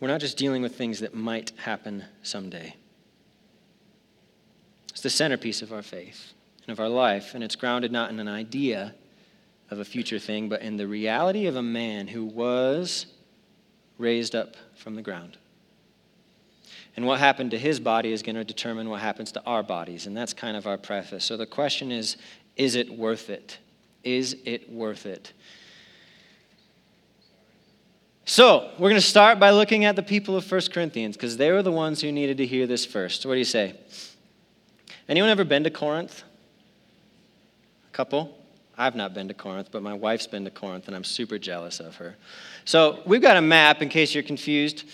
We're 0.00 0.08
not 0.08 0.22
just 0.22 0.38
dealing 0.38 0.62
with 0.62 0.74
things 0.74 1.00
that 1.00 1.14
might 1.14 1.52
happen 1.58 2.06
someday. 2.22 2.74
It's 4.88 5.02
the 5.02 5.10
centerpiece 5.10 5.60
of 5.60 5.70
our 5.70 5.82
faith 5.82 6.32
and 6.66 6.72
of 6.72 6.80
our 6.80 6.88
life, 6.88 7.34
and 7.34 7.44
it's 7.44 7.56
grounded 7.56 7.92
not 7.92 8.08
in 8.08 8.18
an 8.18 8.28
idea 8.28 8.94
of 9.70 9.80
a 9.80 9.84
future 9.84 10.18
thing, 10.18 10.48
but 10.48 10.62
in 10.62 10.78
the 10.78 10.88
reality 10.88 11.44
of 11.44 11.56
a 11.56 11.62
man 11.62 12.08
who 12.08 12.24
was 12.24 13.04
raised 13.98 14.34
up 14.34 14.56
from 14.76 14.94
the 14.94 15.02
ground. 15.02 15.36
And 17.00 17.06
what 17.06 17.18
happened 17.18 17.52
to 17.52 17.58
his 17.58 17.80
body 17.80 18.12
is 18.12 18.22
going 18.22 18.36
to 18.36 18.44
determine 18.44 18.90
what 18.90 19.00
happens 19.00 19.32
to 19.32 19.42
our 19.44 19.62
bodies. 19.62 20.06
And 20.06 20.14
that's 20.14 20.34
kind 20.34 20.54
of 20.54 20.66
our 20.66 20.76
preface. 20.76 21.24
So 21.24 21.38
the 21.38 21.46
question 21.46 21.90
is 21.90 22.18
is 22.58 22.74
it 22.74 22.90
worth 22.90 23.30
it? 23.30 23.56
Is 24.04 24.36
it 24.44 24.70
worth 24.70 25.06
it? 25.06 25.32
So, 28.26 28.70
we're 28.78 28.90
going 28.90 29.00
to 29.00 29.06
start 29.06 29.40
by 29.40 29.48
looking 29.48 29.86
at 29.86 29.96
the 29.96 30.02
people 30.02 30.36
of 30.36 30.52
1 30.52 30.60
Corinthians 30.74 31.16
because 31.16 31.38
they 31.38 31.50
were 31.50 31.62
the 31.62 31.72
ones 31.72 32.02
who 32.02 32.12
needed 32.12 32.36
to 32.36 32.44
hear 32.44 32.66
this 32.66 32.84
first. 32.84 33.24
What 33.24 33.32
do 33.32 33.38
you 33.38 33.44
say? 33.44 33.76
Anyone 35.08 35.30
ever 35.30 35.44
been 35.44 35.64
to 35.64 35.70
Corinth? 35.70 36.22
A 37.88 37.96
couple? 37.96 38.36
I've 38.76 38.94
not 38.94 39.14
been 39.14 39.26
to 39.28 39.34
Corinth, 39.34 39.70
but 39.72 39.82
my 39.82 39.94
wife's 39.94 40.26
been 40.26 40.44
to 40.44 40.50
Corinth, 40.50 40.86
and 40.86 40.94
I'm 40.94 41.02
super 41.02 41.38
jealous 41.38 41.80
of 41.80 41.96
her. 41.96 42.16
So, 42.66 43.00
we've 43.06 43.22
got 43.22 43.38
a 43.38 43.42
map 43.42 43.80
in 43.80 43.88
case 43.88 44.14
you're 44.14 44.22
confused. 44.22 44.84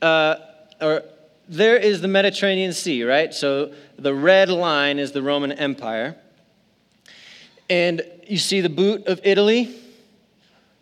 Uh, 0.00 0.36
or 0.80 1.02
there 1.48 1.76
is 1.76 2.00
the 2.00 2.08
Mediterranean 2.08 2.72
Sea, 2.72 3.04
right? 3.04 3.32
So 3.32 3.72
the 3.98 4.14
red 4.14 4.48
line 4.48 4.98
is 4.98 5.12
the 5.12 5.22
Roman 5.22 5.52
Empire. 5.52 6.16
And 7.68 8.02
you 8.26 8.38
see 8.38 8.60
the 8.60 8.68
boot 8.68 9.06
of 9.06 9.20
Italy 9.24 9.74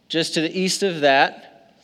just 0.08 0.34
to 0.34 0.40
the 0.40 0.58
east 0.58 0.82
of 0.82 1.02
that. 1.02 1.74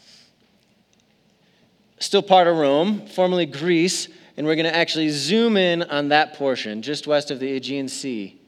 Still 1.98 2.22
part 2.22 2.46
of 2.46 2.56
Rome, 2.56 3.06
formerly 3.06 3.46
Greece. 3.46 4.08
And 4.36 4.46
we're 4.46 4.56
going 4.56 4.64
to 4.64 4.74
actually 4.74 5.10
zoom 5.10 5.56
in 5.56 5.82
on 5.82 6.08
that 6.08 6.34
portion 6.34 6.80
just 6.80 7.06
west 7.06 7.30
of 7.30 7.40
the 7.40 7.52
Aegean 7.52 7.88
Sea 7.88 8.40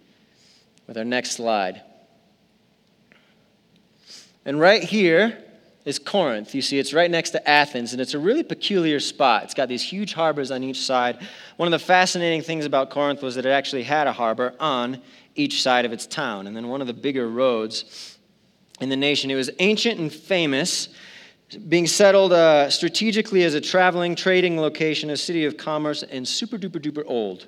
with 0.87 0.97
our 0.97 1.05
next 1.05 1.33
slide. 1.33 1.83
And 4.45 4.59
right 4.59 4.83
here, 4.83 5.43
is 5.85 5.99
Corinth. 5.99 6.55
You 6.55 6.63
see, 6.63 6.79
it's 6.79 6.95
right 6.95 7.11
next 7.11 7.31
to 7.31 7.49
Athens, 7.49 7.93
and 7.93 8.01
it's 8.01 8.15
a 8.15 8.19
really 8.19 8.43
peculiar 8.43 9.01
spot. 9.01 9.45
It's 9.45 9.55
got 9.55 9.69
these 9.69 9.83
huge 9.83 10.15
harbors 10.15 10.51
on 10.51 10.63
each 10.63 10.81
side. 10.81 11.19
One 11.57 11.67
of 11.67 11.73
the 11.73 11.85
fascinating 11.85 12.43
things 12.43 12.65
about 12.65 12.91
Corinth 12.91 13.23
was 13.23 13.35
that 13.35 13.47
it 13.47 13.51
actually 13.51 13.83
had 13.83 14.07
a 14.07 14.13
harbor 14.13 14.55
on 14.61 15.03
each 15.35 15.63
side 15.63 15.85
of 15.85 15.93
its 15.93 16.07
town. 16.07 16.47
And 16.47 16.57
then 16.57 16.69
one 16.69 16.81
of 16.81 16.87
the 16.87 16.93
bigger 16.93 17.29
roads 17.29 18.19
in 18.81 18.89
the 18.89 18.97
nation. 18.97 19.31
It 19.31 19.35
was 19.35 19.51
ancient 19.59 19.99
and 19.99 20.13
famous, 20.13 20.89
being 21.69 21.87
settled 21.87 22.33
uh, 22.33 22.71
strategically 22.71 23.45
as 23.45 23.55
a 23.55 23.61
traveling, 23.61 24.15
trading 24.15 24.61
location, 24.61 25.11
a 25.11 25.17
city 25.17 25.45
of 25.45 25.57
commerce, 25.57 26.03
and 26.03 26.27
super 26.27 26.59
duper 26.59 26.81
duper 26.81 27.05
old. 27.07 27.47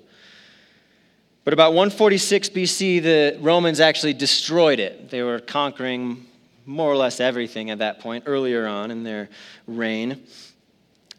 But 1.44 1.52
about 1.52 1.74
146 1.74 2.50
BC, 2.50 3.02
the 3.02 3.38
Romans 3.40 3.80
actually 3.80 4.14
destroyed 4.14 4.80
it. 4.80 5.10
They 5.10 5.22
were 5.22 5.40
conquering 5.40 6.26
more 6.66 6.90
or 6.90 6.96
less 6.96 7.20
everything 7.20 7.70
at 7.70 7.78
that 7.78 8.00
point, 8.00 8.24
earlier 8.26 8.66
on 8.66 8.90
in 8.90 9.02
their 9.02 9.28
reign. 9.66 10.22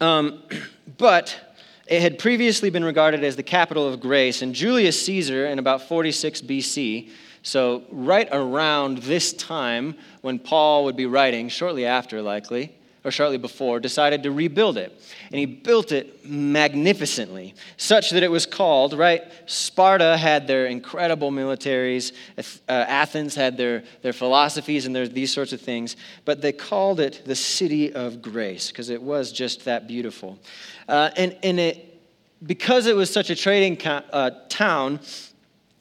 Um, 0.02 0.44
but 0.98 1.58
it 1.88 2.02
had 2.02 2.18
previously 2.18 2.70
been 2.70 2.84
regarded 2.84 3.24
as 3.24 3.36
the 3.36 3.44
capital 3.44 3.88
of 3.88 4.00
grace, 4.00 4.42
and 4.42 4.56
Julius 4.56 5.06
Caesar, 5.06 5.46
in 5.46 5.60
about 5.60 5.88
46 5.88 6.42
BC, 6.42 7.10
so 7.44 7.84
right 7.92 8.28
around 8.32 9.00
this 9.00 9.32
time 9.34 9.96
when 10.22 10.40
Paul 10.40 10.86
would 10.86 10.96
be 10.96 11.06
writing, 11.06 11.48
shortly 11.48 11.86
after 11.86 12.22
likely, 12.22 12.76
or 13.06 13.12
shortly 13.12 13.38
before, 13.38 13.80
decided 13.80 14.24
to 14.24 14.32
rebuild 14.32 14.78
it. 14.78 14.92
And 15.28 15.40
he 15.40 15.46
built 15.46 15.92
it 15.92 16.26
magnificently, 16.26 17.54
such 17.78 18.10
that 18.10 18.24
it 18.24 18.32
was 18.32 18.46
called, 18.48 18.94
right? 18.94 19.22
Sparta 19.46 20.18
had 20.18 20.48
their 20.48 20.66
incredible 20.66 21.32
militaries, 21.32 22.12
uh, 22.38 22.72
Athens 22.72 23.36
had 23.36 23.56
their, 23.56 23.84
their 24.02 24.12
philosophies 24.12 24.88
and 24.88 24.96
their, 24.96 25.08
these 25.08 25.32
sorts 25.32 25.54
of 25.54 25.62
things, 25.62 25.96
but 26.26 26.42
they 26.42 26.52
called 26.52 27.00
it 27.00 27.22
the 27.26 27.36
city 27.36 27.94
of 27.94 28.22
grace 28.22 28.72
because 28.72 28.90
it 28.90 29.02
was 29.02 29.32
just 29.32 29.66
that 29.66 29.88
beautiful. 29.88 30.40
Uh, 30.88 31.12
and 31.16 31.38
and 31.44 31.60
it, 31.60 32.02
because 32.46 32.88
it 32.88 32.96
was 32.96 33.12
such 33.12 33.30
a 33.30 33.36
trading 33.36 33.80
uh, 33.86 34.32
town, 34.50 35.00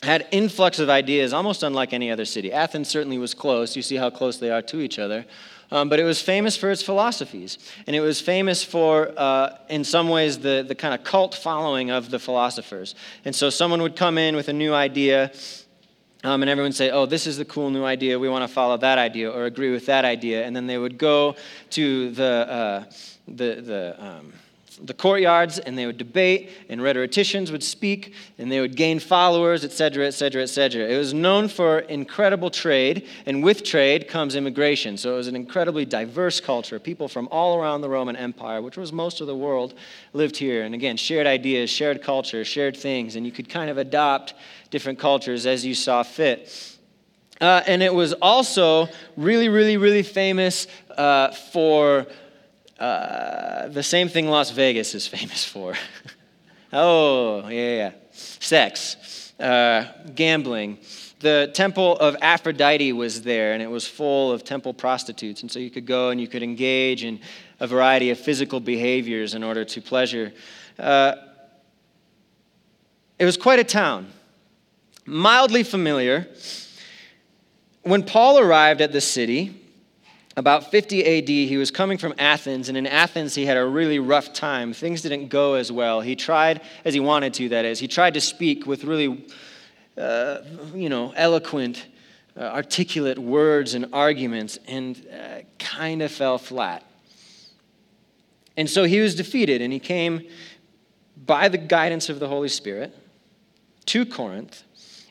had 0.02 0.26
influx 0.30 0.78
of 0.78 0.90
ideas 0.90 1.32
almost 1.32 1.62
unlike 1.62 1.92
any 1.92 2.10
other 2.10 2.24
city. 2.24 2.52
Athens 2.52 2.88
certainly 2.88 3.18
was 3.18 3.34
close. 3.34 3.74
You 3.74 3.82
see 3.82 3.96
how 3.96 4.10
close 4.10 4.36
they 4.36 4.50
are 4.50 4.62
to 4.62 4.80
each 4.80 4.98
other. 4.98 5.24
Um, 5.70 5.88
but 5.88 5.98
it 5.98 6.04
was 6.04 6.20
famous 6.20 6.56
for 6.56 6.70
its 6.70 6.82
philosophies. 6.82 7.58
And 7.86 7.96
it 7.96 8.00
was 8.00 8.20
famous 8.20 8.62
for, 8.62 9.12
uh, 9.16 9.56
in 9.68 9.84
some 9.84 10.08
ways, 10.08 10.38
the, 10.38 10.64
the 10.66 10.74
kind 10.74 10.94
of 10.94 11.04
cult 11.04 11.34
following 11.34 11.90
of 11.90 12.10
the 12.10 12.18
philosophers. 12.18 12.94
And 13.24 13.34
so 13.34 13.50
someone 13.50 13.82
would 13.82 13.96
come 13.96 14.18
in 14.18 14.36
with 14.36 14.48
a 14.48 14.52
new 14.52 14.74
idea, 14.74 15.32
um, 16.22 16.42
and 16.42 16.50
everyone 16.50 16.70
would 16.70 16.76
say, 16.76 16.90
Oh, 16.90 17.06
this 17.06 17.26
is 17.26 17.36
the 17.36 17.44
cool 17.44 17.70
new 17.70 17.84
idea. 17.84 18.18
We 18.18 18.28
want 18.28 18.48
to 18.48 18.52
follow 18.52 18.76
that 18.78 18.98
idea 18.98 19.30
or 19.30 19.44
agree 19.44 19.72
with 19.72 19.86
that 19.86 20.04
idea. 20.04 20.44
And 20.44 20.54
then 20.54 20.66
they 20.66 20.78
would 20.78 20.98
go 20.98 21.36
to 21.70 22.10
the, 22.10 22.24
uh, 22.24 22.84
the, 23.28 23.60
the, 23.60 23.96
um, 23.98 24.32
the 24.82 24.94
courtyards 24.94 25.58
and 25.58 25.78
they 25.78 25.86
would 25.86 25.98
debate, 25.98 26.50
and 26.68 26.82
rhetoricians 26.82 27.52
would 27.52 27.62
speak, 27.62 28.14
and 28.38 28.50
they 28.50 28.60
would 28.60 28.76
gain 28.76 28.98
followers, 28.98 29.64
etc., 29.64 30.06
etc., 30.06 30.42
etc. 30.42 30.88
It 30.88 30.96
was 30.96 31.14
known 31.14 31.48
for 31.48 31.80
incredible 31.80 32.50
trade, 32.50 33.08
and 33.26 33.42
with 33.42 33.62
trade 33.64 34.08
comes 34.08 34.36
immigration. 34.36 34.96
So 34.96 35.14
it 35.14 35.16
was 35.16 35.28
an 35.28 35.36
incredibly 35.36 35.84
diverse 35.84 36.40
culture. 36.40 36.78
People 36.78 37.08
from 37.08 37.28
all 37.30 37.58
around 37.58 37.80
the 37.80 37.88
Roman 37.88 38.16
Empire, 38.16 38.62
which 38.62 38.76
was 38.76 38.92
most 38.92 39.20
of 39.20 39.26
the 39.26 39.36
world, 39.36 39.74
lived 40.12 40.36
here. 40.36 40.64
And 40.64 40.74
again, 40.74 40.96
shared 40.96 41.26
ideas, 41.26 41.70
shared 41.70 42.02
culture, 42.02 42.44
shared 42.44 42.76
things, 42.76 43.16
and 43.16 43.24
you 43.24 43.32
could 43.32 43.48
kind 43.48 43.70
of 43.70 43.78
adopt 43.78 44.34
different 44.70 44.98
cultures 44.98 45.46
as 45.46 45.64
you 45.64 45.74
saw 45.74 46.02
fit. 46.02 46.70
Uh, 47.40 47.62
and 47.66 47.82
it 47.82 47.92
was 47.92 48.12
also 48.14 48.88
really, 49.16 49.48
really, 49.48 49.76
really 49.76 50.02
famous 50.02 50.66
uh, 50.96 51.32
for 51.32 52.06
uh, 52.84 53.68
the 53.68 53.82
same 53.82 54.08
thing 54.08 54.28
Las 54.28 54.50
Vegas 54.50 54.94
is 54.94 55.06
famous 55.16 55.44
for. 55.44 55.74
oh, 56.72 57.48
yeah, 57.48 57.76
yeah. 57.76 57.92
Sex, 58.12 59.32
uh, 59.40 59.86
gambling. 60.14 60.78
The 61.20 61.50
temple 61.54 61.96
of 61.96 62.16
Aphrodite 62.20 62.92
was 62.92 63.22
there, 63.22 63.54
and 63.54 63.62
it 63.62 63.70
was 63.70 63.88
full 63.88 64.32
of 64.32 64.44
temple 64.44 64.74
prostitutes. 64.74 65.40
And 65.40 65.50
so 65.50 65.58
you 65.58 65.70
could 65.70 65.86
go 65.86 66.10
and 66.10 66.20
you 66.20 66.28
could 66.28 66.42
engage 66.42 67.04
in 67.04 67.20
a 67.58 67.66
variety 67.66 68.10
of 68.10 68.18
physical 68.18 68.60
behaviors 68.60 69.34
in 69.34 69.42
order 69.42 69.64
to 69.64 69.80
pleasure. 69.80 70.34
Uh, 70.78 71.14
it 73.18 73.24
was 73.24 73.38
quite 73.38 73.60
a 73.60 73.64
town, 73.64 74.12
mildly 75.06 75.62
familiar. 75.62 76.28
When 77.82 78.02
Paul 78.02 78.38
arrived 78.38 78.82
at 78.82 78.92
the 78.92 79.00
city, 79.00 79.63
about 80.36 80.70
50 80.70 81.18
AD, 81.18 81.28
he 81.28 81.56
was 81.56 81.70
coming 81.70 81.96
from 81.96 82.12
Athens, 82.18 82.68
and 82.68 82.76
in 82.76 82.86
Athens, 82.86 83.34
he 83.34 83.46
had 83.46 83.56
a 83.56 83.64
really 83.64 84.00
rough 84.00 84.32
time. 84.32 84.72
Things 84.72 85.02
didn't 85.02 85.28
go 85.28 85.54
as 85.54 85.70
well. 85.70 86.00
He 86.00 86.16
tried, 86.16 86.60
as 86.84 86.92
he 86.92 87.00
wanted 87.00 87.34
to, 87.34 87.50
that 87.50 87.64
is, 87.64 87.78
he 87.78 87.86
tried 87.86 88.14
to 88.14 88.20
speak 88.20 88.66
with 88.66 88.82
really, 88.84 89.26
uh, 89.96 90.38
you 90.74 90.88
know, 90.88 91.12
eloquent, 91.14 91.86
uh, 92.36 92.40
articulate 92.40 93.18
words 93.18 93.74
and 93.74 93.86
arguments, 93.92 94.58
and 94.66 95.06
uh, 95.12 95.42
kind 95.60 96.02
of 96.02 96.10
fell 96.10 96.38
flat. 96.38 96.84
And 98.56 98.68
so 98.68 98.84
he 98.84 99.00
was 99.00 99.14
defeated, 99.14 99.62
and 99.62 99.72
he 99.72 99.78
came 99.78 100.22
by 101.16 101.48
the 101.48 101.58
guidance 101.58 102.08
of 102.08 102.18
the 102.18 102.26
Holy 102.26 102.48
Spirit 102.48 102.92
to 103.86 104.04
Corinth. 104.04 104.64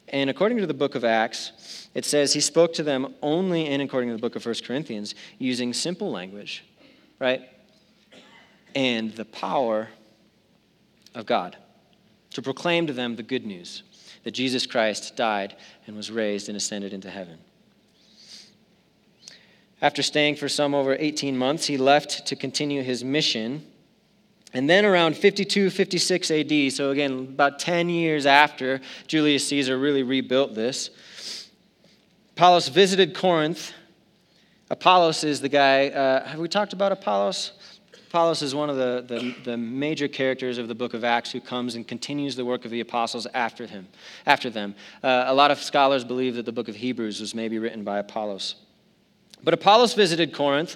And 0.09 0.29
according 0.29 0.57
to 0.59 0.67
the 0.67 0.73
book 0.73 0.95
of 0.95 1.03
Acts, 1.05 1.53
it 1.93 2.05
says 2.05 2.33
he 2.33 2.41
spoke 2.41 2.73
to 2.73 2.83
them 2.83 3.13
only, 3.21 3.67
and 3.67 3.81
according 3.81 4.09
to 4.09 4.15
the 4.15 4.21
book 4.21 4.35
of 4.35 4.45
1 4.45 4.55
Corinthians, 4.65 5.15
using 5.37 5.73
simple 5.73 6.11
language, 6.11 6.63
right? 7.19 7.41
And 8.75 9.13
the 9.13 9.25
power 9.25 9.89
of 11.13 11.25
God 11.25 11.57
to 12.31 12.41
proclaim 12.41 12.87
to 12.87 12.93
them 12.93 13.15
the 13.15 13.23
good 13.23 13.45
news 13.45 13.83
that 14.23 14.31
Jesus 14.31 14.65
Christ 14.65 15.15
died 15.15 15.55
and 15.85 15.95
was 15.95 16.09
raised 16.09 16.47
and 16.47 16.57
ascended 16.57 16.93
into 16.93 17.09
heaven. 17.09 17.37
After 19.81 20.01
staying 20.01 20.37
for 20.37 20.47
some 20.47 20.73
over 20.73 20.95
18 20.97 21.37
months, 21.37 21.65
he 21.65 21.77
left 21.77 22.25
to 22.27 22.35
continue 22.35 22.83
his 22.83 23.03
mission. 23.03 23.65
And 24.53 24.69
then 24.69 24.85
around 24.85 25.17
52, 25.17 25.69
56 25.69 26.31
AD, 26.31 26.71
so 26.71 26.91
again, 26.91 27.19
about 27.33 27.59
10 27.59 27.89
years 27.89 28.25
after 28.25 28.79
Julius 29.07 29.47
Caesar 29.49 29.77
really 29.77 30.03
rebuilt 30.03 30.55
this, 30.55 30.89
Apollos 32.35 32.67
visited 32.67 33.13
Corinth. 33.13 33.73
Apollos 34.71 35.23
is 35.23 35.39
the 35.39 35.49
guy, 35.49 35.89
uh, 35.89 36.27
have 36.27 36.39
we 36.39 36.47
talked 36.47 36.73
about 36.73 36.91
Apollos? 36.91 37.51
Apollos 38.07 38.41
is 38.41 38.55
one 38.55 38.71
of 38.71 38.75
the, 38.75 39.05
the, 39.07 39.35
the, 39.51 39.55
major 39.57 40.07
characters 40.07 40.57
of 40.57 40.67
the 40.67 40.73
book 40.73 40.95
of 40.95 41.03
Acts 41.03 41.31
who 41.31 41.39
comes 41.39 41.75
and 41.75 41.87
continues 41.87 42.35
the 42.35 42.43
work 42.43 42.65
of 42.65 42.71
the 42.71 42.79
apostles 42.79 43.27
after 43.35 43.67
him, 43.67 43.87
after 44.25 44.49
them. 44.49 44.73
Uh, 45.03 45.25
a 45.27 45.33
lot 45.33 45.51
of 45.51 45.59
scholars 45.59 46.03
believe 46.03 46.33
that 46.33 46.45
the 46.45 46.51
book 46.51 46.67
of 46.67 46.75
Hebrews 46.75 47.21
was 47.21 47.35
maybe 47.35 47.59
written 47.59 47.83
by 47.83 47.99
Apollos. 47.99 48.55
But 49.43 49.53
Apollos 49.53 49.93
visited 49.93 50.33
Corinth, 50.33 50.75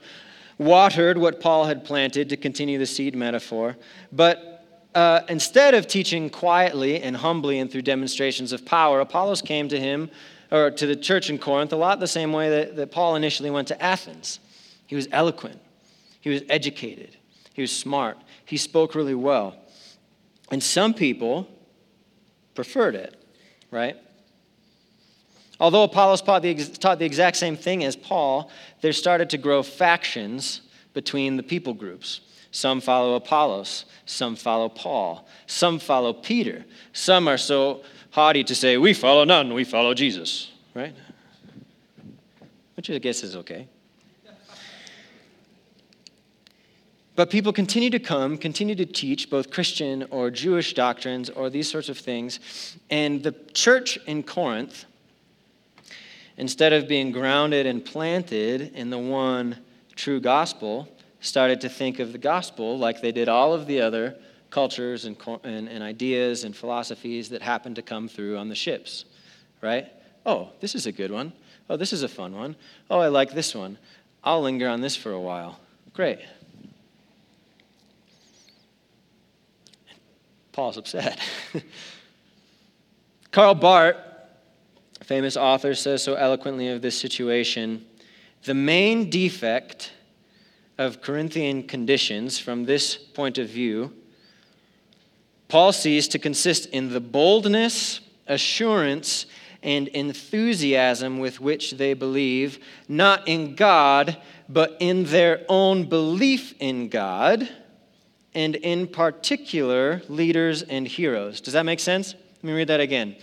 watered 0.60 1.18
what 1.18 1.40
Paul 1.40 1.66
had 1.66 1.84
planted 1.84 2.30
to 2.30 2.38
continue 2.38 2.78
the 2.78 2.86
seed 2.86 3.16
metaphor, 3.16 3.78
but 4.12 4.64
uh, 4.94 5.22
instead 5.28 5.74
of 5.74 5.88
teaching 5.88 6.30
quietly 6.30 7.02
and 7.02 7.18
humbly 7.18 7.58
and 7.58 7.72
through 7.72 7.84
demonstrations 7.84 8.52
of 8.52 8.64
power, 8.64 9.00
Apollos 9.00 9.42
came 9.42 9.68
to 9.70 9.80
him 9.80 10.12
or 10.52 10.72
to 10.72 10.86
the 10.86 10.96
church 10.96 11.30
in 11.30 11.38
Corinth 11.38 11.74
a 11.74 11.76
lot 11.76 12.00
the 12.00 12.08
same 12.08 12.32
way 12.32 12.50
that, 12.50 12.76
that 12.76 12.92
Paul 12.92 13.16
initially 13.16 13.50
went 13.50 13.68
to 13.70 13.82
Athens. 13.82 14.40
He 14.86 14.96
was 14.96 15.08
eloquent, 15.12 15.60
he 16.22 16.30
was 16.30 16.44
educated, 16.50 17.18
he 17.54 17.62
was 17.62 17.72
smart, 17.72 18.18
he 18.46 18.58
spoke 18.58 18.96
really 18.96 19.16
well. 19.16 19.56
And 20.50 20.64
some 20.64 20.94
people 20.94 21.48
preferred 22.56 22.96
it, 22.96 23.22
right? 23.70 23.98
Although 25.60 25.84
Apollos 25.84 26.22
taught 26.22 26.42
the, 26.42 26.56
taught 26.56 27.00
the 27.00 27.06
exact 27.06 27.38
same 27.38 27.58
thing 27.58 27.84
as 27.84 27.96
Paul, 27.96 28.52
there 28.82 28.94
started 28.94 29.30
to 29.32 29.38
grow 29.38 29.64
factions 29.64 30.62
between 30.94 31.36
the 31.36 31.44
people 31.44 31.74
groups. 31.74 32.22
Some 32.52 32.80
follow 32.80 33.16
Apollos, 33.16 33.86
some 34.06 34.36
follow 34.36 34.70
Paul, 34.70 35.28
some 35.48 35.80
follow 35.80 36.14
Peter. 36.14 36.66
Some 36.94 37.28
are 37.28 37.38
so 37.38 37.84
haughty 38.18 38.44
to 38.44 38.56
say, 38.56 38.78
we 38.78 38.96
follow 38.96 39.24
none, 39.26 39.54
we 39.54 39.64
follow 39.64 39.94
Jesus, 39.94 40.52
right? 40.74 40.96
Which 42.76 42.90
I 42.90 42.98
guess 42.98 43.22
is 43.22 43.36
okay. 43.36 43.68
But 47.16 47.30
people 47.30 47.54
continue 47.54 47.92
to 47.92 48.00
come, 48.00 48.40
continue 48.40 48.74
to 48.74 48.88
teach 48.88 49.30
both 49.30 49.52
Christian 49.52 50.08
or 50.10 50.32
Jewish 50.32 50.74
doctrines 50.74 51.30
or 51.30 51.52
these 51.52 51.70
sorts 51.70 51.90
of 51.90 52.00
things. 52.00 52.40
And 52.90 53.22
the 53.22 53.36
church 53.54 54.00
in 54.08 54.24
Corinth, 54.24 54.86
instead 56.38 56.74
of 56.74 56.88
being 56.88 57.12
grounded 57.12 57.68
and 57.68 57.86
planted 57.86 58.74
in 58.74 58.90
the 58.90 58.98
one 58.98 59.58
true 59.96 60.20
gospel, 60.20 60.90
started 61.20 61.62
to 61.62 61.70
think 61.70 62.00
of 62.00 62.14
the 62.14 62.18
gospel 62.18 62.80
like 62.80 63.00
they 63.00 63.12
did 63.12 63.30
all 63.30 63.54
of 63.54 63.68
the 63.68 63.80
other 63.80 64.16
cultures 64.50 65.06
and, 65.06 65.18
and, 65.44 65.68
and 65.68 65.84
ideas 65.84 66.44
and 66.44 66.56
philosophies 66.56 67.30
that 67.30 67.42
happen 67.42 67.76
to 67.76 67.82
come 67.82 68.08
through 68.08 68.38
on 68.38 68.50
the 68.50 68.56
ships, 68.56 69.06
right? 69.62 69.88
Oh, 70.26 70.50
this 70.60 70.76
is 70.76 70.86
a 70.86 70.92
good 70.92 71.12
one. 71.12 71.34
Oh, 71.70 71.78
this 71.78 71.94
is 71.94 72.04
a 72.04 72.08
fun 72.08 72.36
one. 72.36 72.56
Oh, 72.90 73.00
I 73.00 73.08
like 73.08 73.34
this 73.34 73.54
one. 73.54 73.78
I'll 74.24 74.42
linger 74.42 74.68
on 74.68 74.82
this 74.82 74.96
for 74.96 75.12
a 75.12 75.20
while. 75.20 75.60
Great. 75.94 76.20
Paul's 80.52 80.78
upset. 80.78 81.20
Karl 83.32 83.54
Barth, 83.54 83.98
famous 85.04 85.38
author, 85.38 85.76
says 85.76 86.02
so 86.02 86.16
eloquently 86.16 86.70
of 86.70 86.82
this 86.82 87.00
situation 87.00 87.86
the 88.44 88.54
main 88.54 89.10
defect 89.10 89.92
of 90.78 91.02
Corinthian 91.02 91.64
conditions 91.64 92.40
from 92.40 92.66
this 92.66 92.96
point 92.96 93.38
of 93.38 93.50
view, 93.50 93.94
Paul 95.48 95.72
sees 95.72 96.08
to 96.10 96.20
consist 96.20 96.68
in 96.70 96.92
the 96.92 97.00
boldness, 97.00 98.02
assurance, 98.28 99.26
and 99.64 99.88
enthusiasm 99.90 101.20
with 101.20 101.40
which 101.40 101.72
they 101.72 101.94
believe, 101.94 102.60
not 102.88 103.28
in 103.28 103.56
God, 103.56 104.18
but 104.50 104.78
in 104.80 105.06
their 105.06 105.46
own 105.50 105.86
belief 105.86 106.54
in 106.60 106.90
God, 106.90 107.50
and 108.34 108.56
in 108.56 108.88
particular, 108.88 110.02
leaders 110.10 110.62
and 110.62 110.88
heroes. 110.88 111.42
Does 111.42 111.54
that 111.54 111.64
make 111.64 111.80
sense? 111.80 112.14
Let 112.14 112.44
me 112.44 112.54
read 112.54 112.68
that 112.68 112.80
again. 112.80 113.16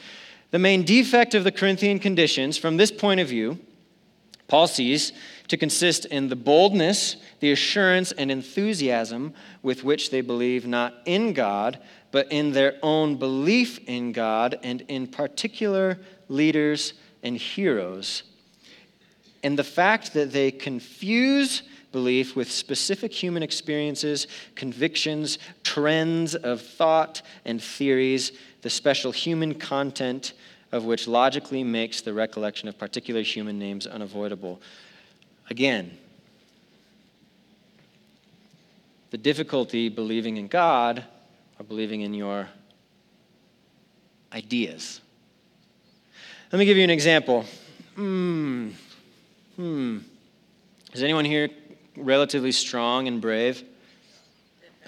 The 0.50 0.58
main 0.58 0.84
defect 0.84 1.34
of 1.34 1.44
the 1.44 1.52
Corinthian 1.52 1.98
conditions, 1.98 2.58
from 2.58 2.76
this 2.76 2.90
point 2.90 3.20
of 3.20 3.28
view, 3.28 3.58
Paul 4.46 4.66
sees 4.66 5.12
to 5.48 5.56
consist 5.56 6.04
in 6.06 6.28
the 6.28 6.36
boldness, 6.36 7.16
the 7.40 7.52
assurance, 7.52 8.12
and 8.12 8.30
enthusiasm 8.30 9.34
with 9.62 9.84
which 9.84 10.10
they 10.10 10.20
believe 10.20 10.66
not 10.66 10.94
in 11.06 11.32
God, 11.32 11.78
but 12.10 12.30
in 12.30 12.52
their 12.52 12.76
own 12.82 13.16
belief 13.16 13.78
in 13.86 14.12
God, 14.12 14.58
and 14.62 14.82
in 14.82 15.06
particular, 15.06 15.98
leaders 16.28 16.94
and 17.22 17.36
heroes. 17.36 18.22
And 19.42 19.58
the 19.58 19.64
fact 19.64 20.14
that 20.14 20.32
they 20.32 20.50
confuse 20.50 21.62
belief 21.92 22.34
with 22.34 22.50
specific 22.50 23.12
human 23.12 23.42
experiences, 23.42 24.26
convictions, 24.56 25.38
trends 25.62 26.34
of 26.34 26.60
thought 26.60 27.22
and 27.44 27.62
theories, 27.62 28.32
the 28.62 28.70
special 28.70 29.12
human 29.12 29.54
content 29.54 30.32
of 30.74 30.84
which 30.84 31.06
logically 31.06 31.62
makes 31.62 32.00
the 32.00 32.12
recollection 32.12 32.68
of 32.68 32.76
particular 32.76 33.22
human 33.22 33.60
names 33.60 33.86
unavoidable. 33.86 34.60
Again, 35.48 35.96
the 39.10 39.16
difficulty 39.16 39.88
believing 39.88 40.36
in 40.36 40.48
God 40.48 41.04
or 41.60 41.64
believing 41.64 42.00
in 42.00 42.12
your 42.12 42.48
ideas. 44.32 45.00
Let 46.50 46.58
me 46.58 46.64
give 46.64 46.76
you 46.76 46.82
an 46.82 46.90
example. 46.90 47.44
Hmm. 47.94 48.70
Hmm. 49.54 49.98
Is 50.92 51.04
anyone 51.04 51.24
here 51.24 51.50
relatively 51.96 52.50
strong 52.50 53.06
and 53.06 53.20
brave? 53.20 53.62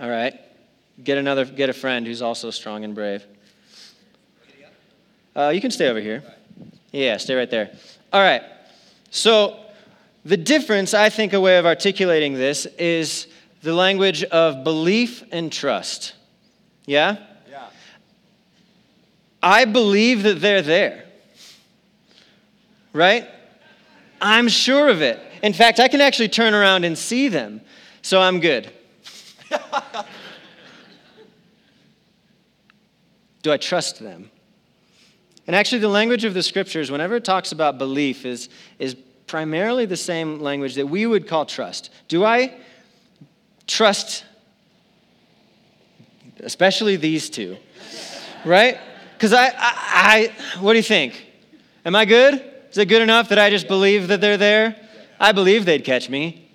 All 0.01 0.11
right. 0.11 0.35
Get 1.05 1.17
another 1.17 1.45
get 1.45 1.69
a 1.69 1.73
friend 1.73 2.05
who's 2.05 2.23
also 2.23 2.51
strong 2.51 2.83
and 2.83 2.93
brave. 2.93 3.25
Uh, 5.37 5.51
you 5.51 5.61
can 5.61 5.71
stay 5.71 5.89
over 5.89 6.01
here. 6.01 6.25
Yeah, 6.93 7.19
stay 7.19 7.35
right 7.35 7.51
there. 7.51 7.71
All 8.11 8.23
right. 8.23 8.43
So 9.11 9.59
the 10.25 10.39
difference, 10.39 10.95
I 10.95 11.11
think, 11.11 11.35
a 11.35 11.41
way 11.41 11.59
of 11.59 11.67
articulating 11.67 12.33
this 12.35 12.65
is 12.79 13.27
the 13.63 13.75
language 13.75 14.25
of 14.25 14.65
belief 14.65 15.23
and 15.31 15.53
trust. 15.53 16.15
Yeah? 16.87 17.19
Yeah. 17.51 17.67
I 19.43 19.67
believe 19.67 20.23
that 20.23 20.41
they're 20.41 20.63
there. 20.63 21.05
Right? 22.95 23.29
I'm 24.23 24.49
sure 24.49 24.89
of 24.89 25.03
it. 25.03 25.21
In 25.43 25.53
fact, 25.53 25.81
I 25.81 25.89
can 25.89 26.01
actually 26.01 26.31
turn 26.31 26.55
around 26.55 26.85
and 26.85 26.97
see 26.97 27.29
them. 27.29 27.61
So 28.01 28.23
I'm 28.23 28.41
good. 28.41 28.73
Do 33.43 33.53
I 33.53 33.59
trust 33.59 34.01
them? 34.01 34.31
And 35.47 35.55
actually, 35.55 35.79
the 35.79 35.89
language 35.89 36.25
of 36.25 36.35
the 36.35 36.43
scriptures, 36.43 36.91
whenever 36.91 37.17
it 37.17 37.25
talks 37.25 37.53
about 37.53 37.79
belief, 37.79 38.27
is, 38.27 38.49
is 38.79 38.97
primarily 39.27 39.87
the 39.87 39.97
same 39.97 40.41
language 40.41 40.75
that 40.75 40.87
we 40.87 41.07
would 41.07 41.29
call 41.29 41.47
trust. 41.47 41.91
Do 42.09 42.25
I 42.25 42.55
trust, 43.67 44.25
especially 46.41 46.97
these 46.97 47.31
two, 47.31 47.57
right? 48.45 48.79
Because 49.15 49.33
I, 49.33 49.47
I, 49.47 49.53
I, 49.57 50.33
what 50.61 50.73
do 50.73 50.79
you 50.79 50.83
think? 50.83 51.27
Am 51.85 51.95
I 51.95 52.05
good? 52.05 52.35
Is 52.71 52.79
it 52.79 52.87
good 52.87 53.03
enough 53.03 53.29
that 53.29 53.39
I 53.39 53.49
just 53.51 53.69
believe 53.69 54.09
that 54.09 54.21
they're 54.21 54.37
there? 54.37 54.77
I 55.19 55.33
believe 55.33 55.65
they'd 55.65 55.85
catch 55.85 56.11
me. 56.11 56.51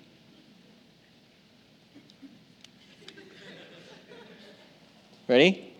Ready? 5.28 5.72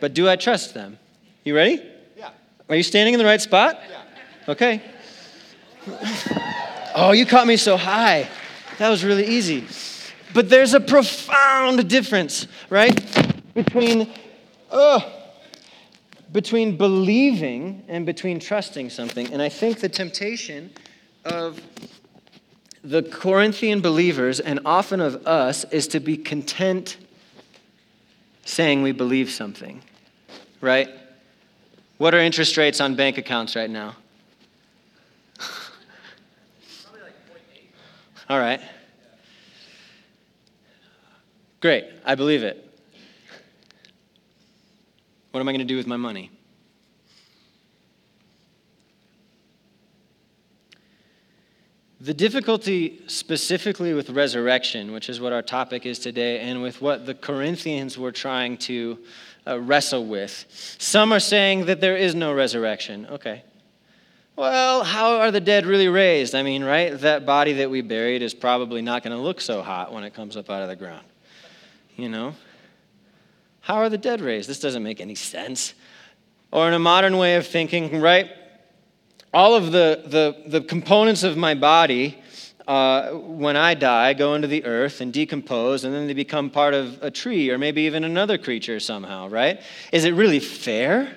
But 0.00 0.14
do 0.14 0.28
I 0.28 0.36
trust 0.36 0.72
them? 0.72 0.98
You 1.44 1.54
ready? 1.54 1.82
Are 2.68 2.74
you 2.74 2.82
standing 2.82 3.14
in 3.14 3.18
the 3.18 3.24
right 3.24 3.40
spot? 3.40 3.80
Okay. 4.48 4.82
Oh, 6.94 7.12
you 7.12 7.24
caught 7.24 7.46
me 7.46 7.56
so 7.56 7.76
high. 7.76 8.28
That 8.78 8.88
was 8.88 9.04
really 9.04 9.26
easy. 9.26 9.66
But 10.34 10.50
there's 10.50 10.74
a 10.74 10.80
profound 10.80 11.88
difference, 11.88 12.48
right? 12.68 12.94
Between, 13.54 14.12
oh, 14.70 15.12
between 16.32 16.76
believing 16.76 17.84
and 17.88 18.04
between 18.04 18.40
trusting 18.40 18.90
something. 18.90 19.32
And 19.32 19.40
I 19.40 19.48
think 19.48 19.78
the 19.80 19.88
temptation 19.88 20.72
of 21.24 21.60
the 22.82 23.02
Corinthian 23.02 23.80
believers 23.80 24.40
and 24.40 24.60
often 24.64 25.00
of 25.00 25.26
us 25.26 25.64
is 25.64 25.86
to 25.88 26.00
be 26.00 26.16
content 26.16 26.96
saying 28.44 28.82
we 28.82 28.92
believe 28.92 29.30
something, 29.30 29.82
right? 30.60 30.88
What 31.98 32.14
are 32.14 32.20
interest 32.20 32.56
rates 32.56 32.80
on 32.80 32.94
bank 32.94 33.16
accounts 33.16 33.56
right 33.56 33.70
now? 33.70 33.96
All 38.28 38.38
right. 38.38 38.60
Great, 41.60 41.86
I 42.04 42.14
believe 42.14 42.42
it. 42.42 42.62
What 45.30 45.40
am 45.40 45.48
I 45.48 45.52
going 45.52 45.60
to 45.60 45.64
do 45.64 45.76
with 45.76 45.86
my 45.86 45.96
money? 45.96 46.30
The 51.98 52.12
difficulty 52.14 53.02
specifically 53.06 53.94
with 53.94 54.10
resurrection, 54.10 54.92
which 54.92 55.08
is 55.08 55.18
what 55.18 55.32
our 55.32 55.42
topic 55.42 55.86
is 55.86 55.98
today, 55.98 56.40
and 56.40 56.62
with 56.62 56.82
what 56.82 57.06
the 57.06 57.14
Corinthians 57.14 57.96
were 57.96 58.12
trying 58.12 58.58
to 58.58 58.98
uh, 59.46 59.60
wrestle 59.60 60.06
with. 60.06 60.46
Some 60.78 61.12
are 61.12 61.20
saying 61.20 61.66
that 61.66 61.80
there 61.80 61.96
is 61.96 62.14
no 62.14 62.32
resurrection. 62.34 63.06
Okay, 63.10 63.42
well, 64.36 64.84
how 64.84 65.20
are 65.20 65.30
the 65.30 65.40
dead 65.40 65.64
really 65.64 65.88
raised? 65.88 66.34
I 66.34 66.42
mean, 66.42 66.62
right? 66.62 66.90
That 66.90 67.24
body 67.24 67.54
that 67.54 67.70
we 67.70 67.80
buried 67.80 68.20
is 68.20 68.34
probably 68.34 68.82
not 68.82 69.02
going 69.02 69.16
to 69.16 69.22
look 69.22 69.40
so 69.40 69.62
hot 69.62 69.94
when 69.94 70.04
it 70.04 70.12
comes 70.12 70.36
up 70.36 70.50
out 70.50 70.60
of 70.60 70.68
the 70.68 70.76
ground. 70.76 71.06
You 71.96 72.10
know? 72.10 72.34
How 73.60 73.76
are 73.76 73.88
the 73.88 73.96
dead 73.96 74.20
raised? 74.20 74.46
This 74.46 74.60
doesn't 74.60 74.82
make 74.82 75.00
any 75.00 75.14
sense. 75.14 75.72
Or 76.52 76.68
in 76.68 76.74
a 76.74 76.78
modern 76.78 77.16
way 77.16 77.36
of 77.36 77.46
thinking, 77.46 77.98
right? 77.98 78.30
All 79.32 79.54
of 79.54 79.72
the, 79.72 80.02
the, 80.04 80.42
the 80.46 80.60
components 80.60 81.22
of 81.22 81.38
my 81.38 81.54
body, 81.54 82.22
uh, 82.66 83.10
when 83.12 83.56
I 83.56 83.74
die, 83.74 84.12
go 84.14 84.34
into 84.34 84.48
the 84.48 84.64
earth 84.64 85.00
and 85.00 85.12
decompose, 85.12 85.84
and 85.84 85.94
then 85.94 86.06
they 86.06 86.14
become 86.14 86.50
part 86.50 86.74
of 86.74 87.02
a 87.02 87.10
tree 87.10 87.50
or 87.50 87.58
maybe 87.58 87.82
even 87.82 88.04
another 88.04 88.38
creature 88.38 88.80
somehow, 88.80 89.28
right? 89.28 89.60
Is 89.92 90.04
it 90.04 90.12
really 90.12 90.40
fair, 90.40 91.16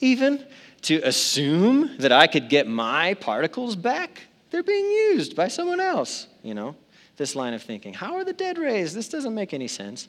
even? 0.00 0.44
to 0.86 1.00
assume 1.00 1.96
that 1.98 2.12
I 2.12 2.28
could 2.28 2.48
get 2.48 2.68
my 2.68 3.14
particles 3.14 3.74
back. 3.74 4.22
They're 4.50 4.62
being 4.62 4.88
used 4.88 5.34
by 5.34 5.48
someone 5.48 5.80
else, 5.80 6.28
you 6.44 6.54
know, 6.54 6.76
this 7.16 7.34
line 7.34 7.54
of 7.54 7.62
thinking. 7.62 7.92
How 7.92 8.14
are 8.14 8.24
the 8.24 8.32
dead 8.32 8.56
raised? 8.56 8.94
This 8.94 9.08
doesn't 9.08 9.34
make 9.34 9.52
any 9.52 9.66
sense. 9.66 10.08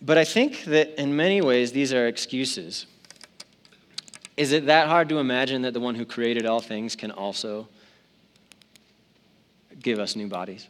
But 0.00 0.16
I 0.16 0.24
think 0.24 0.64
that 0.64 0.98
in 0.98 1.14
many 1.14 1.42
ways, 1.42 1.70
these 1.70 1.92
are 1.92 2.06
excuses. 2.06 2.86
Is 4.38 4.52
it 4.52 4.64
that 4.66 4.88
hard 4.88 5.10
to 5.10 5.18
imagine 5.18 5.60
that 5.62 5.74
the 5.74 5.80
one 5.80 5.94
who 5.94 6.06
created 6.06 6.46
all 6.46 6.60
things 6.60 6.96
can 6.96 7.10
also 7.10 7.68
give 9.82 9.98
us 9.98 10.16
new 10.16 10.28
bodies? 10.28 10.68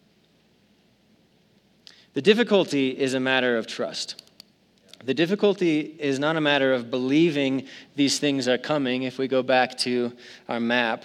the 2.14 2.22
difficulty 2.22 2.90
is 2.90 3.14
a 3.14 3.20
matter 3.20 3.56
of 3.56 3.66
trust. 3.66 4.22
The 5.02 5.14
difficulty 5.14 5.80
is 5.80 6.18
not 6.18 6.36
a 6.36 6.40
matter 6.40 6.74
of 6.74 6.90
believing 6.90 7.66
these 7.96 8.18
things 8.18 8.48
are 8.48 8.58
coming, 8.58 9.04
if 9.04 9.18
we 9.18 9.28
go 9.28 9.42
back 9.42 9.78
to 9.78 10.12
our 10.48 10.60
map. 10.60 11.04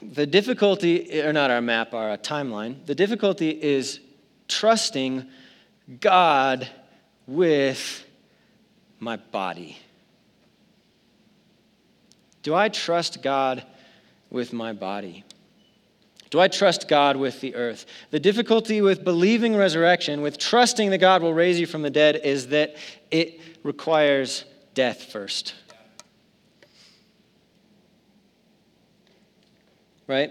The 0.00 0.26
difficulty, 0.26 1.20
or 1.20 1.32
not 1.32 1.50
our 1.50 1.60
map, 1.60 1.92
our 1.92 2.16
timeline, 2.16 2.86
the 2.86 2.94
difficulty 2.94 3.50
is 3.50 3.98
trusting 4.46 5.26
God 6.00 6.68
with 7.26 8.06
my 9.00 9.16
body. 9.16 9.78
Do 12.42 12.54
I 12.54 12.68
trust 12.68 13.22
God 13.22 13.64
with 14.30 14.52
my 14.52 14.72
body? 14.72 15.24
Do 16.30 16.38
I 16.38 16.46
trust 16.46 16.86
God 16.86 17.16
with 17.16 17.40
the 17.40 17.56
earth? 17.56 17.86
The 18.10 18.20
difficulty 18.20 18.80
with 18.80 19.02
believing 19.04 19.56
resurrection, 19.56 20.22
with 20.22 20.38
trusting 20.38 20.90
that 20.90 20.98
God 20.98 21.22
will 21.22 21.34
raise 21.34 21.58
you 21.58 21.66
from 21.66 21.82
the 21.82 21.90
dead, 21.90 22.20
is 22.22 22.48
that 22.48 22.76
it 23.10 23.40
requires 23.64 24.44
death 24.74 25.04
first. 25.12 25.54
Right? 30.06 30.30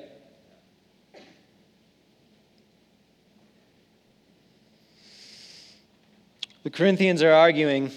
The 6.64 6.70
Corinthians 6.70 7.22
are 7.24 7.32
arguing 7.32 7.92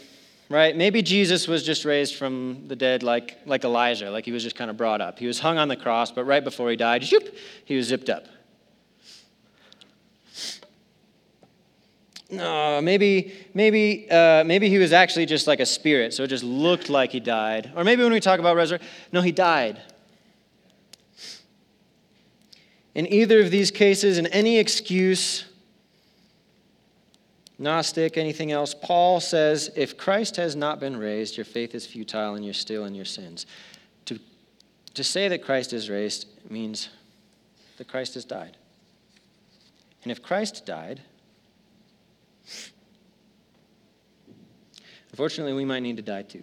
right? 0.53 0.77
Maybe 0.77 1.03
Jesus 1.03 1.49
was 1.49 1.65
just 1.65 1.85
raised 1.85 2.15
from 2.17 2.69
the 2.69 2.77
dead 2.77 3.03
like, 3.03 3.38
like 3.47 3.65
Elijah, 3.65 4.11
like 4.11 4.25
he 4.25 4.33
was 4.33 4.43
just 4.43 4.55
kind 4.55 4.71
of 4.71 4.77
brought 4.77 5.01
up. 5.01 5.19
He 5.19 5.27
was 5.27 5.38
hung 5.38 5.59
on 5.59 5.69
the 5.69 5.77
cross, 5.77 6.11
but 6.11 6.25
right 6.25 6.45
before 6.45 6.71
he 6.71 6.77
died, 6.77 7.05
shoop, 7.05 7.35
he 7.65 7.77
was 7.77 7.87
zipped 7.87 8.11
up. 8.11 8.27
No, 12.31 12.81
maybe, 12.81 13.35
maybe, 13.53 14.11
uh, 14.11 14.43
maybe 14.45 14.69
he 14.69 14.79
was 14.79 14.93
actually 14.93 15.27
just 15.27 15.47
like 15.47 15.61
a 15.61 15.67
spirit, 15.67 16.15
so 16.15 16.23
it 16.23 16.29
just 16.29 16.45
looked 16.45 16.88
like 16.88 17.12
he 17.12 17.21
died. 17.21 17.71
Or 17.77 17.85
maybe 17.85 18.03
when 18.03 18.12
we 18.12 18.21
talk 18.21 18.41
about 18.41 18.57
resurrection, 18.57 18.88
no, 19.12 19.21
he 19.21 19.33
died. 19.33 19.81
In 22.95 23.11
either 23.12 23.41
of 23.41 23.51
these 23.51 23.71
cases, 23.71 24.19
in 24.19 24.27
any 24.29 24.59
excuse, 24.59 25.45
Gnostic, 27.62 28.16
anything 28.16 28.53
else, 28.53 28.75
Paul 28.75 29.20
says 29.20 29.70
if 29.77 29.96
Christ 29.96 30.37
has 30.37 30.57
not 30.57 30.81
been 30.81 30.96
raised, 30.96 31.37
your 31.37 31.44
faith 31.44 31.75
is 31.75 31.87
futile 31.87 32.35
and 32.35 32.44
you're 32.44 32.55
still 32.55 32.85
in 32.85 32.94
your 32.94 33.05
sins. 33.05 33.46
To, 34.07 34.18
to 34.94 35.05
say 35.05 35.29
that 35.29 35.44
Christ 35.44 35.72
is 35.72 35.88
raised 35.88 36.27
means 36.51 36.88
that 37.79 37.88
Christ 37.88 38.14
has 38.14 38.25
died. 38.25 38.57
And 40.03 40.11
if 40.11 40.22
Christ 40.22 40.66
died, 40.66 41.01
Unfortunately, 45.12 45.53
we 45.53 45.66
might 45.66 45.81
need 45.81 45.96
to 45.98 46.03
die 46.03 46.22
too. 46.22 46.42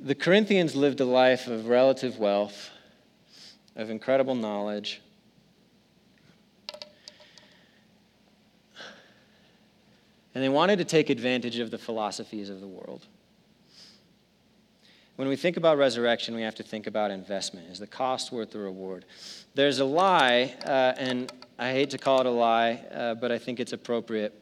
The 0.00 0.14
Corinthians 0.14 0.76
lived 0.76 1.00
a 1.00 1.06
life 1.06 1.46
of 1.46 1.68
relative 1.68 2.18
wealth, 2.18 2.70
of 3.74 3.88
incredible 3.88 4.34
knowledge. 4.34 5.00
And 10.34 10.42
they 10.42 10.48
wanted 10.48 10.78
to 10.78 10.84
take 10.84 11.10
advantage 11.10 11.58
of 11.58 11.70
the 11.70 11.78
philosophies 11.78 12.50
of 12.50 12.60
the 12.60 12.66
world. 12.66 13.06
When 15.16 15.28
we 15.28 15.36
think 15.36 15.56
about 15.56 15.78
resurrection, 15.78 16.34
we 16.34 16.42
have 16.42 16.56
to 16.56 16.64
think 16.64 16.88
about 16.88 17.12
investment. 17.12 17.70
Is 17.70 17.78
the 17.78 17.86
cost 17.86 18.32
worth 18.32 18.50
the 18.50 18.58
reward? 18.58 19.04
There's 19.54 19.78
a 19.78 19.84
lie, 19.84 20.54
uh, 20.64 20.94
and 20.96 21.32
I 21.56 21.70
hate 21.70 21.90
to 21.90 21.98
call 21.98 22.20
it 22.20 22.26
a 22.26 22.30
lie, 22.30 22.82
uh, 22.92 23.14
but 23.14 23.30
I 23.30 23.38
think 23.38 23.60
it's 23.60 23.72
appropriate 23.72 24.34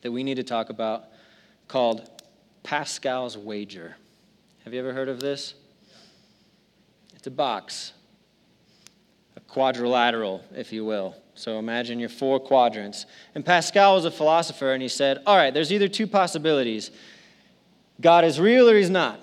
that 0.00 0.10
we 0.10 0.24
need 0.24 0.36
to 0.36 0.42
talk 0.42 0.70
about 0.70 1.04
called 1.68 2.08
Pascal's 2.62 3.36
wager. 3.36 3.96
Have 4.64 4.72
you 4.72 4.80
ever 4.80 4.94
heard 4.94 5.10
of 5.10 5.20
this? 5.20 5.54
It's 7.14 7.26
a 7.26 7.30
box, 7.30 7.92
a 9.36 9.40
quadrilateral, 9.40 10.42
if 10.54 10.72
you 10.72 10.86
will. 10.86 11.16
So 11.42 11.58
imagine 11.58 11.98
your 11.98 12.08
four 12.08 12.38
quadrants. 12.38 13.04
And 13.34 13.44
Pascal 13.44 13.96
was 13.96 14.04
a 14.04 14.12
philosopher, 14.12 14.72
and 14.74 14.80
he 14.80 14.86
said, 14.86 15.20
All 15.26 15.36
right, 15.36 15.52
there's 15.52 15.72
either 15.72 15.88
two 15.88 16.06
possibilities 16.06 16.92
God 18.00 18.24
is 18.24 18.38
real 18.38 18.70
or 18.70 18.76
he's 18.76 18.88
not. 18.88 19.18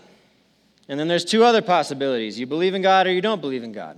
And 0.90 1.00
then 1.00 1.08
there's 1.08 1.24
two 1.24 1.46
other 1.46 1.62
possibilities 1.62 2.38
you 2.38 2.46
believe 2.46 2.74
in 2.74 2.82
God 2.82 3.08
or 3.08 3.14
you 3.14 3.22
don't 3.22 3.40
believe 3.40 3.64
in 3.64 3.72
God. 3.72 3.98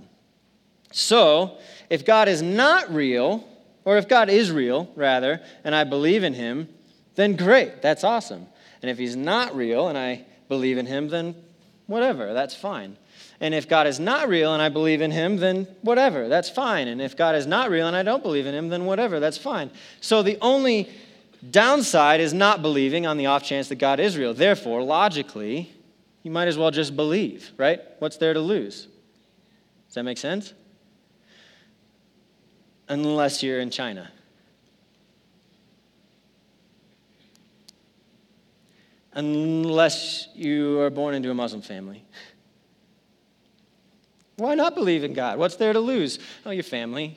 So, 0.92 1.58
if 1.90 2.04
God 2.04 2.28
is 2.28 2.42
not 2.42 2.94
real, 2.94 3.44
or 3.84 3.98
if 3.98 4.06
God 4.06 4.30
is 4.30 4.52
real, 4.52 4.88
rather, 4.94 5.40
and 5.64 5.74
I 5.74 5.82
believe 5.82 6.22
in 6.22 6.34
him, 6.34 6.68
then 7.16 7.34
great, 7.34 7.82
that's 7.82 8.04
awesome. 8.04 8.46
And 8.82 8.90
if 8.90 8.98
he's 8.98 9.16
not 9.16 9.56
real 9.56 9.88
and 9.88 9.98
I 9.98 10.26
believe 10.48 10.78
in 10.78 10.86
him, 10.86 11.08
then 11.08 11.34
whatever, 11.88 12.34
that's 12.34 12.54
fine. 12.54 12.96
And 13.42 13.54
if 13.54 13.68
God 13.68 13.86
is 13.86 14.00
not 14.00 14.28
real 14.28 14.54
and 14.54 14.62
I 14.62 14.70
believe 14.70 15.02
in 15.02 15.10
him, 15.10 15.36
then 15.36 15.66
whatever, 15.82 16.28
that's 16.28 16.48
fine. 16.48 16.88
And 16.88 17.02
if 17.02 17.14
God 17.14 17.34
is 17.34 17.46
not 17.46 17.68
real 17.68 17.86
and 17.86 17.94
I 17.94 18.02
don't 18.02 18.22
believe 18.22 18.46
in 18.46 18.54
him, 18.54 18.70
then 18.70 18.86
whatever, 18.86 19.20
that's 19.20 19.36
fine. 19.36 19.70
So 20.00 20.22
the 20.22 20.38
only 20.40 20.88
downside 21.50 22.20
is 22.20 22.32
not 22.32 22.62
believing 22.62 23.04
on 23.04 23.18
the 23.18 23.26
off 23.26 23.42
chance 23.42 23.68
that 23.68 23.76
God 23.76 24.00
is 24.00 24.16
real. 24.16 24.32
Therefore, 24.32 24.82
logically, 24.82 25.70
you 26.22 26.30
might 26.30 26.48
as 26.48 26.56
well 26.56 26.70
just 26.70 26.96
believe, 26.96 27.50
right? 27.58 27.80
What's 27.98 28.16
there 28.16 28.32
to 28.32 28.40
lose? 28.40 28.86
Does 29.88 29.96
that 29.96 30.04
make 30.04 30.18
sense? 30.18 30.54
unless 32.92 33.42
you're 33.42 33.60
in 33.60 33.70
China. 33.70 34.10
Unless 39.14 40.28
you 40.34 40.80
are 40.80 40.90
born 40.90 41.14
into 41.14 41.30
a 41.30 41.34
Muslim 41.34 41.62
family. 41.62 42.04
Why 44.42 44.56
not 44.56 44.74
believe 44.74 45.04
in 45.04 45.12
God? 45.12 45.38
What's 45.38 45.54
there 45.54 45.72
to 45.72 45.78
lose? 45.78 46.18
Oh, 46.44 46.50
your 46.50 46.64
family, 46.64 47.16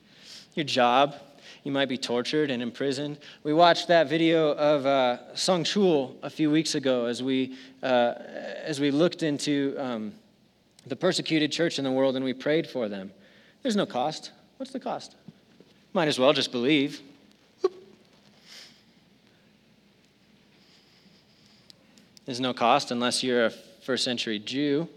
your 0.54 0.62
job. 0.62 1.16
You 1.64 1.72
might 1.72 1.88
be 1.88 1.98
tortured 1.98 2.48
and 2.48 2.62
imprisoned. 2.62 3.18
We 3.42 3.52
watched 3.52 3.88
that 3.88 4.08
video 4.08 4.52
of 4.52 4.86
uh, 4.86 5.34
Sung 5.34 5.64
Chul 5.64 6.14
a 6.22 6.30
few 6.30 6.48
weeks 6.48 6.76
ago 6.76 7.06
as 7.06 7.24
we, 7.24 7.56
uh, 7.82 8.14
as 8.62 8.78
we 8.78 8.92
looked 8.92 9.24
into 9.24 9.74
um, 9.78 10.12
the 10.86 10.94
persecuted 10.94 11.50
church 11.50 11.80
in 11.80 11.84
the 11.84 11.90
world 11.90 12.14
and 12.14 12.24
we 12.24 12.32
prayed 12.32 12.68
for 12.68 12.88
them. 12.88 13.10
There's 13.62 13.74
no 13.74 13.84
cost. 13.84 14.30
What's 14.56 14.70
the 14.70 14.78
cost? 14.78 15.16
Might 15.92 16.06
as 16.06 16.20
well 16.20 16.32
just 16.32 16.52
believe. 16.52 17.00
There's 22.26 22.38
no 22.38 22.54
cost 22.54 22.92
unless 22.92 23.24
you're 23.24 23.46
a 23.46 23.50
first 23.50 24.04
century 24.04 24.38
Jew. 24.38 24.88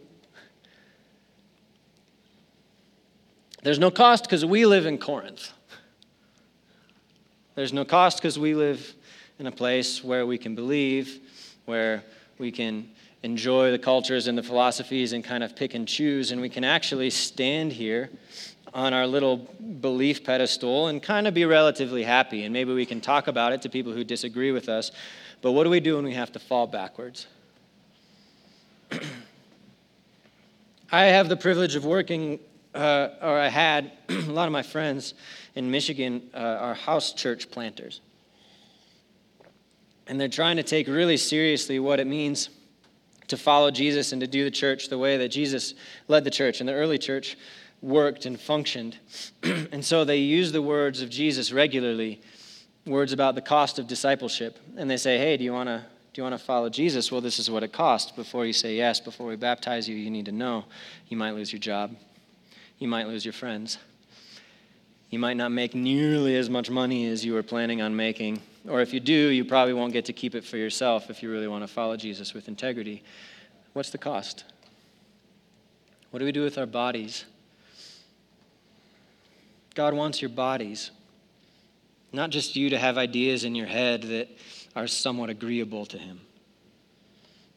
There's 3.63 3.79
no 3.79 3.89
cost 3.89 4.25
because 4.25 4.45
we 4.45 4.65
live 4.65 4.85
in 4.85 4.97
Corinth. 4.97 5.51
There's 7.55 7.71
no 7.71 7.85
cost 7.85 8.17
because 8.17 8.37
we 8.37 8.55
live 8.55 8.93
in 9.39 9.47
a 9.47 9.51
place 9.51 10.03
where 10.03 10.25
we 10.25 10.37
can 10.37 10.53
believe, 10.53 11.19
where 11.65 12.03
we 12.37 12.51
can 12.51 12.89
enjoy 13.23 13.71
the 13.71 13.79
cultures 13.79 14.27
and 14.27 14.37
the 14.37 14.43
philosophies 14.43 15.13
and 15.13 15.23
kind 15.23 15.45
of 15.45 15.55
pick 15.55 15.75
and 15.75 15.87
choose, 15.87 16.31
and 16.31 16.41
we 16.41 16.49
can 16.49 16.65
actually 16.65 17.09
stand 17.09 17.71
here 17.71 18.09
on 18.73 18.93
our 18.93 19.07
little 19.07 19.37
belief 19.79 20.25
pedestal 20.25 20.87
and 20.87 21.01
kind 21.01 21.25
of 21.25 21.33
be 21.33 21.45
relatively 21.45 22.03
happy. 22.03 22.43
And 22.43 22.51
maybe 22.51 22.73
we 22.73 22.85
can 22.85 22.99
talk 22.99 23.27
about 23.27 23.53
it 23.53 23.61
to 23.61 23.69
people 23.69 23.93
who 23.93 24.03
disagree 24.03 24.51
with 24.51 24.67
us. 24.67 24.91
But 25.41 25.53
what 25.53 25.63
do 25.63 25.69
we 25.69 25.79
do 25.79 25.95
when 25.95 26.03
we 26.03 26.15
have 26.15 26.33
to 26.33 26.39
fall 26.39 26.67
backwards? 26.67 27.27
I 30.91 31.05
have 31.05 31.29
the 31.29 31.37
privilege 31.37 31.75
of 31.75 31.85
working, 31.85 32.39
uh, 32.73 33.09
or 33.21 33.37
I 33.37 33.47
had 33.47 33.91
a 34.09 34.13
lot 34.21 34.47
of 34.47 34.51
my 34.51 34.63
friends 34.63 35.13
in 35.55 35.69
Michigan 35.69 36.29
uh, 36.33 36.37
are 36.37 36.73
house 36.73 37.13
church 37.13 37.51
planters. 37.51 38.01
And 40.07 40.19
they're 40.19 40.27
trying 40.27 40.57
to 40.57 40.63
take 40.63 40.87
really 40.87 41.17
seriously 41.17 41.79
what 41.79 41.99
it 41.99 42.07
means 42.07 42.49
to 43.27 43.37
follow 43.37 43.71
Jesus 43.71 44.11
and 44.11 44.21
to 44.21 44.27
do 44.27 44.43
the 44.43 44.51
church 44.51 44.89
the 44.89 44.97
way 44.97 45.17
that 45.17 45.29
Jesus 45.29 45.73
led 46.07 46.23
the 46.23 46.31
church. 46.31 46.59
and 46.59 46.67
the 46.67 46.73
early 46.73 46.97
church, 46.97 47.37
worked 47.81 48.25
and 48.25 48.39
functioned. 48.39 48.97
and 49.43 49.83
so 49.83 50.03
they 50.05 50.17
use 50.17 50.51
the 50.51 50.61
words 50.61 51.01
of 51.01 51.09
Jesus 51.09 51.51
regularly, 51.51 52.21
words 52.85 53.13
about 53.13 53.35
the 53.35 53.41
cost 53.41 53.79
of 53.79 53.87
discipleship. 53.87 54.57
And 54.77 54.89
they 54.89 54.97
say, 54.97 55.17
hey, 55.17 55.37
do 55.37 55.43
you 55.43 55.53
want 55.53 55.69
to? 55.69 55.85
Do 56.13 56.21
you 56.21 56.23
want 56.29 56.37
to 56.37 56.45
follow 56.45 56.69
Jesus? 56.69 57.11
Well, 57.11 57.21
this 57.21 57.39
is 57.39 57.49
what 57.49 57.63
it 57.63 57.73
costs. 57.73 58.11
Before 58.11 58.45
you 58.45 58.53
say 58.53 58.75
yes, 58.75 58.99
before 58.99 59.25
we 59.25 59.35
baptize 59.35 59.89
you, 59.89 59.95
you 59.95 60.11
need 60.11 60.25
to 60.25 60.31
know 60.31 60.65
you 61.09 61.17
might 61.17 61.31
lose 61.31 61.51
your 61.51 61.59
job. 61.59 61.95
You 62.83 62.89
might 62.89 63.07
lose 63.07 63.23
your 63.23 63.31
friends. 63.31 63.77
You 65.09 65.17
might 65.17 65.37
not 65.37 65.53
make 65.53 65.73
nearly 65.73 66.35
as 66.35 66.49
much 66.49 66.69
money 66.69 67.07
as 67.07 67.23
you 67.23 67.31
were 67.31 67.41
planning 67.41 67.81
on 67.81 67.95
making. 67.95 68.41
Or 68.67 68.81
if 68.81 68.93
you 68.93 68.99
do, 68.99 69.13
you 69.13 69.45
probably 69.45 69.73
won't 69.73 69.93
get 69.93 70.03
to 70.03 70.11
keep 70.11 70.35
it 70.35 70.43
for 70.43 70.57
yourself 70.57 71.09
if 71.09 71.23
you 71.23 71.31
really 71.31 71.47
want 71.47 71.63
to 71.63 71.67
follow 71.69 71.95
Jesus 71.95 72.33
with 72.33 72.49
integrity. 72.49 73.01
What's 73.71 73.89
the 73.89 73.97
cost? 73.97 74.43
What 76.11 76.19
do 76.19 76.25
we 76.25 76.33
do 76.33 76.43
with 76.43 76.57
our 76.57 76.65
bodies? 76.65 77.23
God 79.75 79.93
wants 79.93 80.21
your 80.21 80.27
bodies, 80.27 80.91
not 82.11 82.31
just 82.31 82.57
you 82.57 82.69
to 82.71 82.77
have 82.77 82.97
ideas 82.97 83.45
in 83.45 83.55
your 83.55 83.67
head 83.67 84.01
that 84.03 84.27
are 84.75 84.87
somewhat 84.87 85.29
agreeable 85.29 85.85
to 85.85 85.97
Him. 85.97 86.19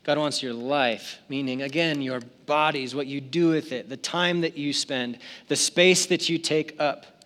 God 0.06 0.18
wants 0.18 0.40
your 0.40 0.52
life, 0.52 1.18
meaning, 1.28 1.62
again, 1.62 2.00
your 2.00 2.20
bodies, 2.46 2.94
what 2.94 3.08
you 3.08 3.20
do 3.20 3.48
with 3.48 3.72
it, 3.72 3.88
the 3.88 3.96
time 3.96 4.42
that 4.42 4.56
you 4.56 4.72
spend, 4.72 5.18
the 5.48 5.56
space 5.56 6.06
that 6.06 6.28
you 6.28 6.38
take 6.38 6.76
up. 6.78 7.24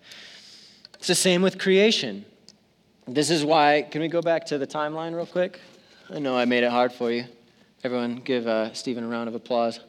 It's 0.95 1.05
the 1.05 1.13
same 1.13 1.43
with 1.43 1.59
creation. 1.59 2.25
This 3.07 3.29
is 3.29 3.45
why, 3.45 3.83
can 3.83 4.01
we 4.01 4.07
go 4.07 4.19
back 4.19 4.47
to 4.47 4.57
the 4.57 4.65
timeline 4.65 5.15
real 5.15 5.27
quick? 5.27 5.59
I 6.09 6.17
know 6.17 6.35
I 6.35 6.45
made 6.45 6.63
it 6.63 6.71
hard 6.71 6.91
for 6.91 7.11
you. 7.11 7.25
Everyone, 7.83 8.15
give 8.15 8.47
uh, 8.47 8.73
Stephen 8.73 9.03
a 9.03 9.07
round 9.07 9.29
of 9.29 9.35
applause. 9.35 9.79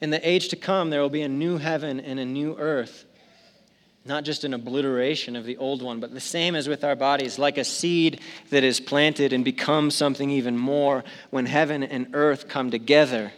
In 0.00 0.10
the 0.10 0.28
age 0.28 0.48
to 0.48 0.56
come, 0.56 0.90
there 0.90 1.00
will 1.00 1.08
be 1.10 1.22
a 1.22 1.28
new 1.28 1.58
heaven 1.58 2.00
and 2.00 2.18
a 2.18 2.24
new 2.24 2.56
earth. 2.58 3.04
Not 4.04 4.24
just 4.24 4.42
an 4.42 4.52
obliteration 4.52 5.36
of 5.36 5.44
the 5.44 5.56
old 5.58 5.80
one, 5.80 6.00
but 6.00 6.12
the 6.12 6.20
same 6.20 6.56
as 6.56 6.68
with 6.68 6.82
our 6.82 6.96
bodies, 6.96 7.38
like 7.38 7.56
a 7.56 7.64
seed 7.64 8.20
that 8.50 8.64
is 8.64 8.80
planted 8.80 9.32
and 9.32 9.44
becomes 9.44 9.94
something 9.94 10.28
even 10.28 10.58
more 10.58 11.04
when 11.30 11.46
heaven 11.46 11.84
and 11.84 12.08
earth 12.12 12.48
come 12.48 12.70
together. 12.70 13.32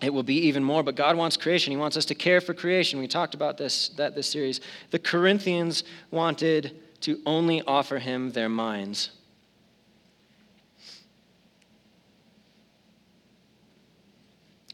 it 0.00 0.12
will 0.12 0.22
be 0.22 0.46
even 0.46 0.62
more. 0.64 0.82
But 0.82 0.96
God 0.96 1.16
wants 1.16 1.36
creation. 1.36 1.70
He 1.70 1.76
wants 1.76 1.96
us 1.96 2.04
to 2.06 2.14
care 2.14 2.40
for 2.40 2.54
creation. 2.54 2.98
We 2.98 3.08
talked 3.08 3.34
about 3.34 3.56
this 3.56 3.88
that 3.90 4.14
this 4.14 4.28
series. 4.28 4.60
The 4.90 4.98
Corinthians 4.98 5.84
wanted 6.10 6.76
to 7.02 7.20
only 7.26 7.62
offer 7.62 7.98
him 7.98 8.30
their 8.32 8.48
minds. 8.48 9.10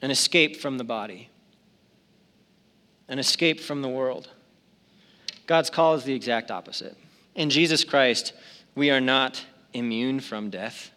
An 0.01 0.11
escape 0.11 0.57
from 0.57 0.79
the 0.79 0.85
body. 0.85 1.31
An 3.09 3.19
escape 3.19 3.61
from 3.61 3.83
the 3.83 3.89
world. 3.89 4.29
God's 5.47 5.71
call 5.71 5.95
is 5.95 6.05
the 6.05 6.15
exact 6.15 6.51
opposite. 6.51 6.97
In 7.35 7.51
Jesus 7.51 7.85
Christ, 7.85 8.33
we 8.75 8.91
are 8.91 9.01
not 9.01 9.45
immune 9.73 10.21
from 10.21 10.51
death. 10.51 10.91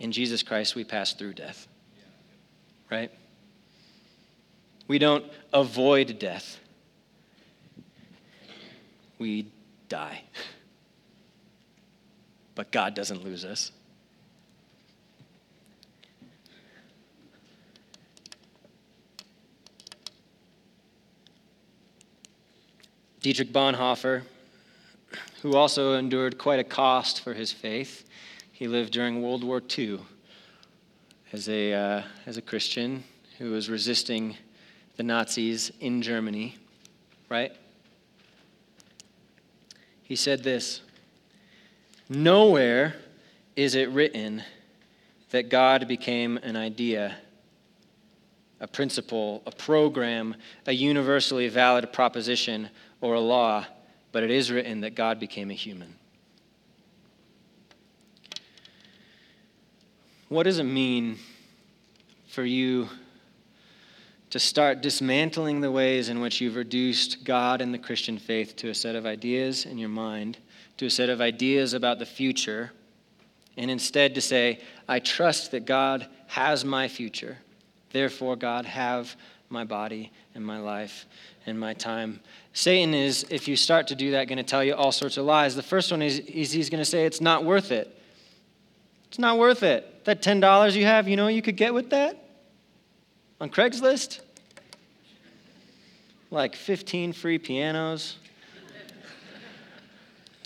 In 0.00 0.10
Jesus 0.10 0.42
Christ, 0.42 0.74
we 0.74 0.84
pass 0.84 1.12
through 1.12 1.34
death 1.34 1.68
right? 2.94 3.10
We 4.86 4.98
don't 4.98 5.24
avoid 5.52 6.18
death, 6.18 6.58
we 9.18 9.48
die. 9.88 10.22
But 12.56 12.70
God 12.70 12.94
doesn't 12.94 13.24
lose 13.24 13.44
us. 13.44 13.72
Dietrich 23.24 23.54
Bonhoeffer, 23.54 24.20
who 25.40 25.56
also 25.56 25.94
endured 25.94 26.36
quite 26.36 26.58
a 26.58 26.64
cost 26.64 27.22
for 27.22 27.32
his 27.32 27.50
faith, 27.50 28.06
he 28.52 28.68
lived 28.68 28.92
during 28.92 29.22
World 29.22 29.42
War 29.42 29.62
II 29.78 30.00
as 31.32 31.48
a, 31.48 31.72
uh, 31.72 32.02
as 32.26 32.36
a 32.36 32.42
Christian 32.42 33.02
who 33.38 33.52
was 33.52 33.70
resisting 33.70 34.36
the 34.98 35.02
Nazis 35.02 35.72
in 35.80 36.02
Germany, 36.02 36.58
right? 37.30 37.52
He 40.02 40.16
said 40.16 40.44
this 40.44 40.82
Nowhere 42.10 42.94
is 43.56 43.74
it 43.74 43.88
written 43.88 44.42
that 45.30 45.48
God 45.48 45.88
became 45.88 46.36
an 46.42 46.56
idea, 46.56 47.16
a 48.60 48.68
principle, 48.68 49.42
a 49.46 49.50
program, 49.50 50.36
a 50.66 50.72
universally 50.72 51.48
valid 51.48 51.90
proposition, 51.90 52.68
or 53.04 53.16
a 53.16 53.20
law, 53.20 53.66
but 54.12 54.22
it 54.22 54.30
is 54.30 54.50
written 54.50 54.80
that 54.80 54.94
God 54.94 55.20
became 55.20 55.50
a 55.50 55.54
human. 55.54 55.94
What 60.30 60.44
does 60.44 60.58
it 60.58 60.64
mean 60.64 61.18
for 62.28 62.46
you 62.46 62.88
to 64.30 64.38
start 64.38 64.80
dismantling 64.80 65.60
the 65.60 65.70
ways 65.70 66.08
in 66.08 66.22
which 66.22 66.40
you've 66.40 66.56
reduced 66.56 67.24
God 67.24 67.60
and 67.60 67.74
the 67.74 67.78
Christian 67.78 68.16
faith 68.16 68.56
to 68.56 68.70
a 68.70 68.74
set 68.74 68.96
of 68.96 69.04
ideas 69.04 69.66
in 69.66 69.76
your 69.76 69.90
mind, 69.90 70.38
to 70.78 70.86
a 70.86 70.90
set 70.90 71.10
of 71.10 71.20
ideas 71.20 71.74
about 71.74 71.98
the 71.98 72.06
future, 72.06 72.72
and 73.58 73.70
instead 73.70 74.14
to 74.14 74.22
say, 74.22 74.62
I 74.88 74.98
trust 74.98 75.50
that 75.50 75.66
God 75.66 76.08
has 76.28 76.64
my 76.64 76.88
future. 76.88 77.36
Therefore, 77.90 78.34
God, 78.34 78.64
have 78.64 79.14
my 79.48 79.64
body 79.64 80.12
and 80.34 80.44
my 80.44 80.58
life 80.58 81.06
and 81.46 81.58
my 81.58 81.74
time. 81.74 82.20
Satan 82.52 82.94
is, 82.94 83.26
if 83.30 83.48
you 83.48 83.56
start 83.56 83.88
to 83.88 83.94
do 83.94 84.12
that, 84.12 84.28
going 84.28 84.38
to 84.38 84.44
tell 84.44 84.64
you 84.64 84.74
all 84.74 84.92
sorts 84.92 85.16
of 85.16 85.24
lies. 85.24 85.54
The 85.54 85.62
first 85.62 85.90
one 85.90 86.02
is, 86.02 86.20
is 86.20 86.52
he's 86.52 86.70
going 86.70 86.80
to 86.80 86.84
say 86.84 87.04
it's 87.04 87.20
not 87.20 87.44
worth 87.44 87.70
it. 87.70 87.98
It's 89.08 89.18
not 89.18 89.38
worth 89.38 89.62
it. 89.62 90.04
That 90.04 90.22
$10 90.22 90.74
you 90.74 90.86
have, 90.86 91.08
you 91.08 91.16
know 91.16 91.28
you 91.28 91.42
could 91.42 91.56
get 91.56 91.72
with 91.72 91.90
that? 91.90 92.18
On 93.40 93.48
Craigslist? 93.48 94.20
Like 96.30 96.56
15 96.56 97.12
free 97.12 97.38
pianos, 97.38 98.16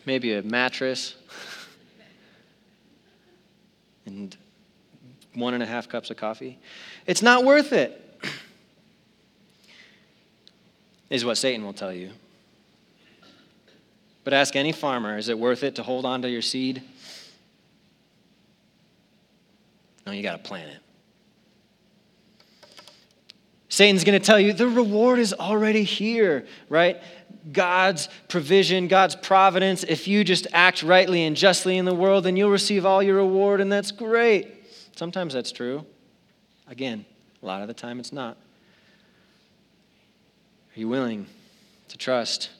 maybe 0.04 0.34
a 0.34 0.42
mattress, 0.42 1.14
and 4.06 4.36
one 5.34 5.54
and 5.54 5.62
a 5.62 5.66
half 5.66 5.88
cups 5.88 6.10
of 6.10 6.18
coffee. 6.18 6.58
It's 7.06 7.22
not 7.22 7.44
worth 7.44 7.72
it, 7.72 8.07
is 11.10 11.24
what 11.24 11.36
Satan 11.36 11.64
will 11.64 11.72
tell 11.72 11.92
you. 11.92 12.10
But 14.24 14.34
ask 14.34 14.56
any 14.56 14.72
farmer 14.72 15.16
is 15.16 15.28
it 15.28 15.38
worth 15.38 15.62
it 15.62 15.76
to 15.76 15.82
hold 15.82 16.04
on 16.04 16.22
to 16.22 16.30
your 16.30 16.42
seed? 16.42 16.82
No, 20.06 20.12
you 20.12 20.22
got 20.22 20.42
to 20.42 20.48
plant 20.48 20.70
it. 20.70 20.80
Satan's 23.68 24.04
going 24.04 24.18
to 24.18 24.24
tell 24.24 24.40
you 24.40 24.52
the 24.52 24.68
reward 24.68 25.18
is 25.18 25.34
already 25.34 25.84
here, 25.84 26.46
right? 26.68 27.00
God's 27.52 28.08
provision, 28.28 28.88
God's 28.88 29.14
providence. 29.14 29.84
If 29.84 30.08
you 30.08 30.24
just 30.24 30.46
act 30.52 30.82
rightly 30.82 31.24
and 31.24 31.36
justly 31.36 31.76
in 31.76 31.84
the 31.84 31.94
world, 31.94 32.24
then 32.24 32.36
you'll 32.36 32.50
receive 32.50 32.84
all 32.84 33.02
your 33.02 33.16
reward, 33.16 33.60
and 33.60 33.70
that's 33.70 33.92
great. 33.92 34.64
Sometimes 34.96 35.34
that's 35.34 35.52
true. 35.52 35.84
Again, 36.66 37.04
a 37.42 37.46
lot 37.46 37.62
of 37.62 37.68
the 37.68 37.74
time 37.74 38.00
it's 38.00 38.12
not. 38.12 38.36
Are 40.78 40.80
you 40.80 40.88
willing 40.88 41.26
to 41.88 41.98
trust? 41.98 42.50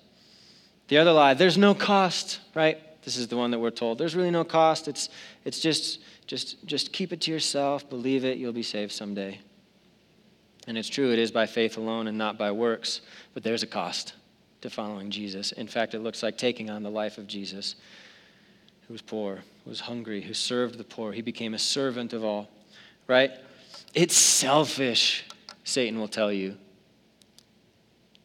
The 0.88 0.98
other 0.98 1.12
lie, 1.12 1.34
there's 1.34 1.56
no 1.56 1.72
cost, 1.72 2.40
right? 2.52 2.78
This 3.04 3.16
is 3.16 3.28
the 3.28 3.36
one 3.36 3.52
that 3.52 3.60
we're 3.60 3.70
told. 3.70 3.96
There's 3.96 4.16
really 4.16 4.32
no 4.32 4.42
cost. 4.42 4.88
It's, 4.88 5.08
it's 5.44 5.60
just 5.60 6.00
just, 6.26 6.66
just 6.66 6.92
keep 6.92 7.12
it 7.12 7.20
to 7.22 7.30
yourself, 7.30 7.88
believe 7.88 8.24
it, 8.24 8.38
you'll 8.38 8.52
be 8.52 8.64
saved 8.64 8.90
someday. 8.90 9.38
And 10.66 10.76
it's 10.76 10.88
true, 10.88 11.12
it 11.12 11.18
is 11.20 11.30
by 11.30 11.46
faith 11.46 11.78
alone 11.78 12.08
and 12.08 12.18
not 12.18 12.36
by 12.36 12.50
works, 12.50 13.02
but 13.34 13.44
there's 13.44 13.62
a 13.62 13.68
cost 13.68 14.14
to 14.62 14.68
following 14.68 15.10
Jesus. 15.10 15.52
In 15.52 15.68
fact, 15.68 15.94
it 15.94 16.00
looks 16.00 16.20
like 16.20 16.36
taking 16.36 16.70
on 16.70 16.82
the 16.82 16.90
life 16.90 17.18
of 17.18 17.28
Jesus, 17.28 17.76
who 18.88 18.94
was 18.94 19.00
poor, 19.00 19.36
who 19.64 19.70
was 19.70 19.78
hungry, 19.78 20.20
who 20.20 20.34
served 20.34 20.76
the 20.76 20.82
poor. 20.82 21.12
He 21.12 21.22
became 21.22 21.54
a 21.54 21.58
servant 21.58 22.12
of 22.12 22.24
all, 22.24 22.50
right? 23.06 23.30
It's 23.94 24.16
selfish, 24.16 25.24
Satan 25.62 26.00
will 26.00 26.08
tell 26.08 26.32
you, 26.32 26.58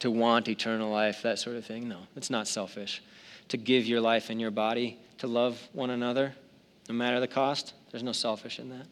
to 0.03 0.11
want 0.11 0.49
eternal 0.49 0.91
life, 0.91 1.21
that 1.21 1.39
sort 1.39 1.55
of 1.55 1.65
thing. 1.65 1.87
No, 1.87 1.99
it's 2.17 2.29
not 2.29 2.45
selfish. 2.45 3.01
To 3.47 3.55
give 3.55 3.85
your 3.85 4.01
life 4.01 4.29
and 4.29 4.41
your 4.41 4.51
body 4.51 4.99
to 5.19 5.27
love 5.27 5.57
one 5.71 5.91
another, 5.91 6.35
no 6.89 6.95
matter 6.95 7.21
the 7.21 7.27
cost, 7.27 7.73
there's 7.89 8.03
no 8.03 8.11
selfish 8.11 8.59
in 8.59 8.67
that. 8.67 8.85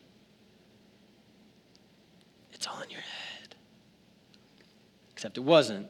It's 2.54 2.66
all 2.66 2.80
in 2.80 2.90
your 2.90 3.02
head. 3.02 3.56
Except 5.12 5.38
it 5.38 5.44
wasn't. 5.44 5.88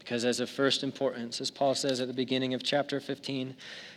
Because, 0.00 0.24
as 0.24 0.40
of 0.40 0.50
first 0.50 0.82
importance, 0.82 1.40
as 1.40 1.52
Paul 1.52 1.76
says 1.76 2.00
at 2.00 2.08
the 2.08 2.12
beginning 2.12 2.52
of 2.52 2.64
chapter 2.64 2.98
15, 2.98 3.54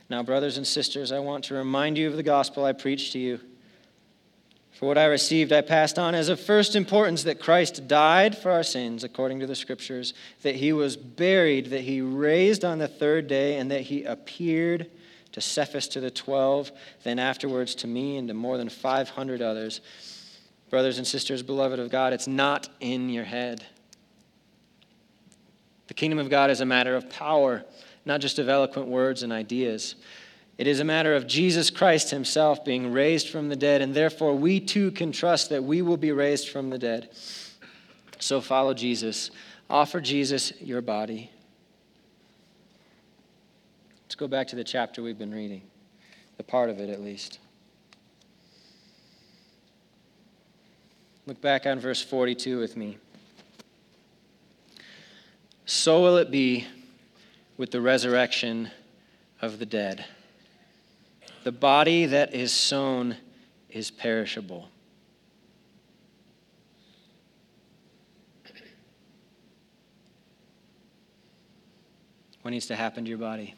now, 0.10 0.22
brothers 0.22 0.58
and 0.58 0.68
sisters, 0.68 1.12
I 1.12 1.18
want 1.18 1.46
to 1.46 1.56
remind 1.56 1.98
you 1.98 2.08
of 2.08 2.18
the 2.18 2.22
gospel 2.22 2.66
I 2.66 2.74
preached 2.74 3.14
to 3.14 3.20
you. 3.20 3.40
For 4.74 4.88
what 4.88 4.98
I 4.98 5.06
received, 5.06 5.54
I 5.54 5.62
passed 5.62 6.00
on 6.00 6.16
as 6.16 6.30
of 6.30 6.40
first 6.40 6.76
importance 6.76 7.24
that 7.24 7.40
Christ 7.40 7.88
died 7.88 8.38
for 8.38 8.52
our 8.52 8.64
sins, 8.64 9.04
according 9.04 9.40
to 9.40 9.48
the 9.48 9.56
Scriptures, 9.56 10.14
that 10.42 10.56
he 10.56 10.74
was 10.74 10.98
buried, 10.98 11.68
that 11.68 11.82
he 11.82 12.02
raised 12.02 12.66
on 12.66 12.80
the 12.80 12.88
third 12.88 13.28
day, 13.28 13.58
and 13.58 13.70
that 13.70 13.82
he 13.82 14.04
appeared 14.04 14.90
to 15.32 15.42
Cephas 15.42 15.88
to 15.90 16.00
the 16.00 16.12
twelve, 16.12 16.72
then 17.04 17.20
afterwards 17.20 17.76
to 17.76 17.88
me 17.88 18.18
and 18.18 18.28
to 18.28 18.34
more 18.34 18.58
than 18.58 18.70
500 18.70 19.42
others. 19.42 19.82
Brothers 20.70 20.98
and 20.98 21.06
sisters, 21.06 21.44
beloved 21.44 21.80
of 21.80 21.92
God, 21.92 22.14
it's 22.14 22.28
not 22.28 22.68
in 22.80 23.10
your 23.10 23.26
head. 23.26 23.64
The 25.88 25.94
kingdom 25.94 26.18
of 26.18 26.30
God 26.30 26.50
is 26.50 26.62
a 26.62 26.66
matter 26.66 26.96
of 26.96 27.10
power, 27.10 27.64
not 28.06 28.22
just 28.22 28.40
of 28.40 28.50
eloquent 28.50 28.88
words 28.88 29.22
and 29.22 29.32
ideas. 29.32 29.96
It 30.58 30.68
is 30.68 30.80
a 30.80 30.84
matter 30.84 31.16
of 31.16 31.28
Jesus 31.28 31.70
Christ 31.70 32.12
himself 32.12 32.64
being 32.64 32.92
raised 32.92 33.30
from 33.30 33.50
the 33.50 33.56
dead, 33.56 33.82
and 33.82 33.94
therefore 33.94 34.36
we 34.36 34.60
too 34.60 34.92
can 34.92 35.12
trust 35.12 35.50
that 35.50 35.64
we 35.64 35.82
will 35.82 35.98
be 35.98 36.12
raised 36.12 36.50
from 36.50 36.70
the 36.70 36.78
dead. 36.78 37.10
So 38.20 38.40
follow 38.40 38.74
Jesus. 38.74 39.32
Offer 39.70 40.00
Jesus 40.00 40.54
your 40.62 40.82
body. 40.82 41.32
Let's 44.04 44.16
go 44.16 44.28
back 44.28 44.48
to 44.50 44.56
the 44.56 44.64
chapter 44.64 45.02
we've 45.02 45.18
been 45.18 45.34
reading, 45.34 45.64
the 46.38 46.44
part 46.44 46.70
of 46.70 46.80
it 46.80 46.90
at 46.90 47.02
least. 47.02 47.40
Look 51.26 51.42
back 51.42 51.66
on 51.66 51.80
verse 51.80 52.02
42 52.02 52.60
with 52.60 52.78
me. 52.78 52.98
So 55.66 56.02
will 56.02 56.18
it 56.18 56.30
be 56.30 56.68
with 57.58 57.72
the 57.72 57.82
resurrection 57.82 58.70
of 59.42 59.60
the 59.60 59.66
dead. 59.66 60.06
The 61.44 61.52
body 61.52 62.06
that 62.06 62.34
is 62.34 62.54
sown 62.54 63.18
is 63.70 63.92
perishable. 63.92 64.70
What 72.42 72.52
needs 72.52 72.68
to 72.68 72.76
happen 72.76 73.04
to 73.06 73.10
your 73.10 73.18
body? 73.18 73.56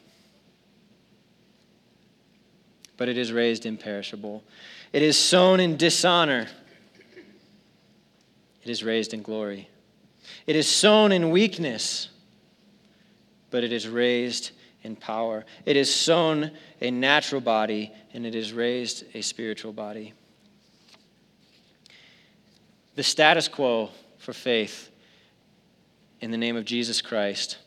but 2.96 3.08
it 3.08 3.18
is 3.18 3.32
raised 3.32 3.66
imperishable. 3.66 4.42
It 4.92 5.02
is 5.02 5.18
sown 5.18 5.60
in 5.60 5.76
dishonor, 5.76 6.48
it 8.62 8.70
is 8.70 8.82
raised 8.82 9.14
in 9.14 9.22
glory. 9.22 9.68
It 10.46 10.56
is 10.56 10.68
sown 10.68 11.12
in 11.12 11.30
weakness, 11.30 12.08
but 13.50 13.62
it 13.62 13.72
is 13.72 13.88
raised 13.88 14.50
in 14.86 14.96
power. 14.96 15.44
It 15.66 15.76
is 15.76 15.94
sown 15.94 16.52
a 16.80 16.90
natural 16.90 17.42
body, 17.42 17.92
and 18.14 18.24
it 18.24 18.34
is 18.34 18.54
raised 18.54 19.04
a 19.14 19.20
spiritual 19.20 19.72
body. 19.74 20.14
The 22.94 23.02
status 23.02 23.48
quo 23.48 23.90
for 24.16 24.32
faith 24.32 24.90
in 26.20 26.30
the 26.30 26.38
name 26.38 26.56
of 26.56 26.64
Jesus 26.64 27.02
Christ 27.02 27.58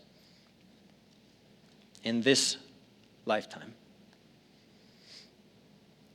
in 2.04 2.22
this 2.22 2.58
lifetime 3.26 3.74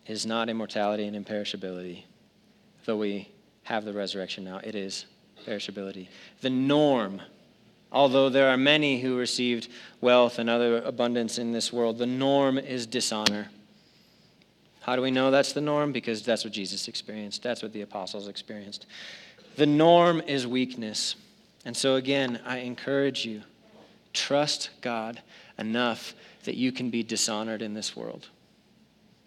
is 0.06 0.26
not 0.26 0.48
immortality 0.48 1.06
and 1.06 1.24
imperishability, 1.24 2.02
though 2.84 2.96
we 2.96 3.28
have 3.62 3.84
the 3.84 3.92
resurrection 3.92 4.44
now. 4.44 4.60
It 4.64 4.74
is 4.74 5.06
perishability. 5.46 6.08
The 6.40 6.50
norm, 6.50 7.22
although 7.94 8.28
there 8.28 8.50
are 8.50 8.56
many 8.56 9.00
who 9.00 9.16
received 9.16 9.68
wealth 10.00 10.38
and 10.38 10.50
other 10.50 10.78
abundance 10.82 11.38
in 11.38 11.52
this 11.52 11.72
world, 11.72 11.96
the 11.96 12.06
norm 12.06 12.58
is 12.58 12.86
dishonor. 12.86 13.48
How 14.82 14.96
do 14.96 15.02
we 15.02 15.12
know 15.12 15.30
that's 15.30 15.52
the 15.52 15.60
norm? 15.62 15.92
Because 15.92 16.22
that's 16.22 16.44
what 16.44 16.52
Jesus 16.52 16.88
experienced, 16.88 17.42
that's 17.42 17.62
what 17.62 17.72
the 17.72 17.82
apostles 17.82 18.28
experienced. 18.28 18.86
The 19.56 19.66
norm 19.66 20.20
is 20.20 20.46
weakness. 20.46 21.14
And 21.64 21.74
so, 21.74 21.94
again, 21.94 22.40
I 22.44 22.58
encourage 22.58 23.24
you 23.24 23.42
trust 24.12 24.70
God 24.80 25.22
enough 25.58 26.14
that 26.44 26.56
you 26.56 26.72
can 26.72 26.90
be 26.90 27.02
dishonored 27.02 27.62
in 27.62 27.72
this 27.72 27.96
world. 27.96 28.28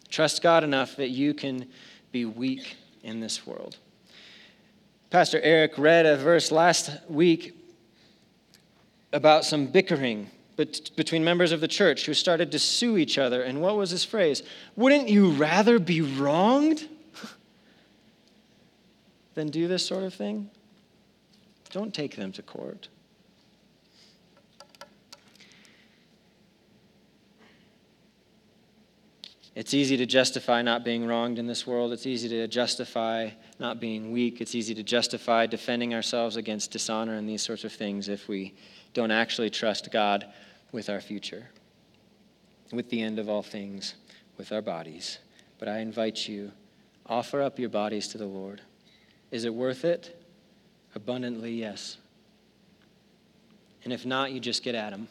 Trust 0.09 0.41
God 0.41 0.63
enough 0.63 0.97
that 0.97 1.09
you 1.09 1.34
can 1.34 1.68
be 2.11 2.26
weak 2.26 2.76
in 3.03 3.20
this 3.22 3.47
world. 3.47 3.78
Pastor 5.09 5.39
Eric 5.41 5.78
read 5.78 6.05
a 6.05 6.18
verse 6.18 6.51
last 6.51 6.91
week 7.09 7.57
about 9.18 9.43
some 9.43 9.65
bickering 9.65 10.30
between 10.55 11.24
members 11.24 11.51
of 11.51 11.59
the 11.59 11.68
church 11.68 12.05
who 12.05 12.13
started 12.13 12.51
to 12.51 12.59
sue 12.59 12.97
each 12.97 13.18
other. 13.18 13.41
And 13.41 13.61
what 13.61 13.76
was 13.76 13.89
his 13.89 14.03
phrase? 14.03 14.43
Wouldn't 14.76 15.09
you 15.09 15.32
rather 15.32 15.80
be 15.80 16.01
wronged 16.01 16.88
than 19.34 19.49
do 19.49 19.68
this 19.68 19.84
sort 19.84 20.03
of 20.03 20.13
thing? 20.13 20.51
Don't 21.72 21.95
take 21.95 22.15
them 22.15 22.32
to 22.34 22.43
court. 22.43 22.89
It's 29.55 29.74
easy 29.74 29.97
to 29.97 30.05
justify 30.05 30.61
not 30.61 30.84
being 30.84 31.07
wronged 31.07 31.39
in 31.39 31.47
this 31.47 31.65
world. 31.65 31.91
It's 31.91 32.05
easy 32.05 32.30
to 32.30 32.47
justify 32.47 33.32
not 33.59 33.80
being 33.80 34.11
weak. 34.11 34.41
It's 34.41 34.53
easy 34.53 34.76
to 34.76 34.84
justify 34.84 35.47
defending 35.47 35.95
ourselves 35.95 36.36
against 36.36 36.70
dishonor 36.70 37.15
and 37.15 37.28
these 37.28 37.41
sorts 37.41 37.63
of 37.63 37.74
things 37.74 38.09
if 38.09 38.28
we 38.28 38.53
don't 38.94 39.12
actually 39.12 39.50
trust 39.50 39.92
God 39.92 40.26
with 40.72 40.90
our 40.90 41.02
future, 41.02 41.48
with 42.72 42.90
the 42.90 43.02
end 43.02 43.20
of 43.20 43.30
all 43.30 43.44
things, 43.44 43.96
with 44.38 44.52
our 44.52 44.62
bodies. 44.62 45.20
But 45.60 45.68
I 45.68 45.80
invite 45.80 46.28
you, 46.28 46.52
offer 47.06 47.42
up 47.42 47.60
your 47.60 47.70
bodies 47.70 48.08
to 48.10 48.18
the 48.18 48.26
Lord. 48.26 48.62
Is 49.32 49.46
it 49.46 49.54
worth 49.54 49.86
it? 49.86 50.24
Abundantly, 50.96 51.52
yes. 51.52 51.98
And 53.84 53.94
if 53.94 54.06
not, 54.06 54.32
you 54.32 54.40
just 54.40 54.64
get 54.64 54.76
Adam. 54.76 55.08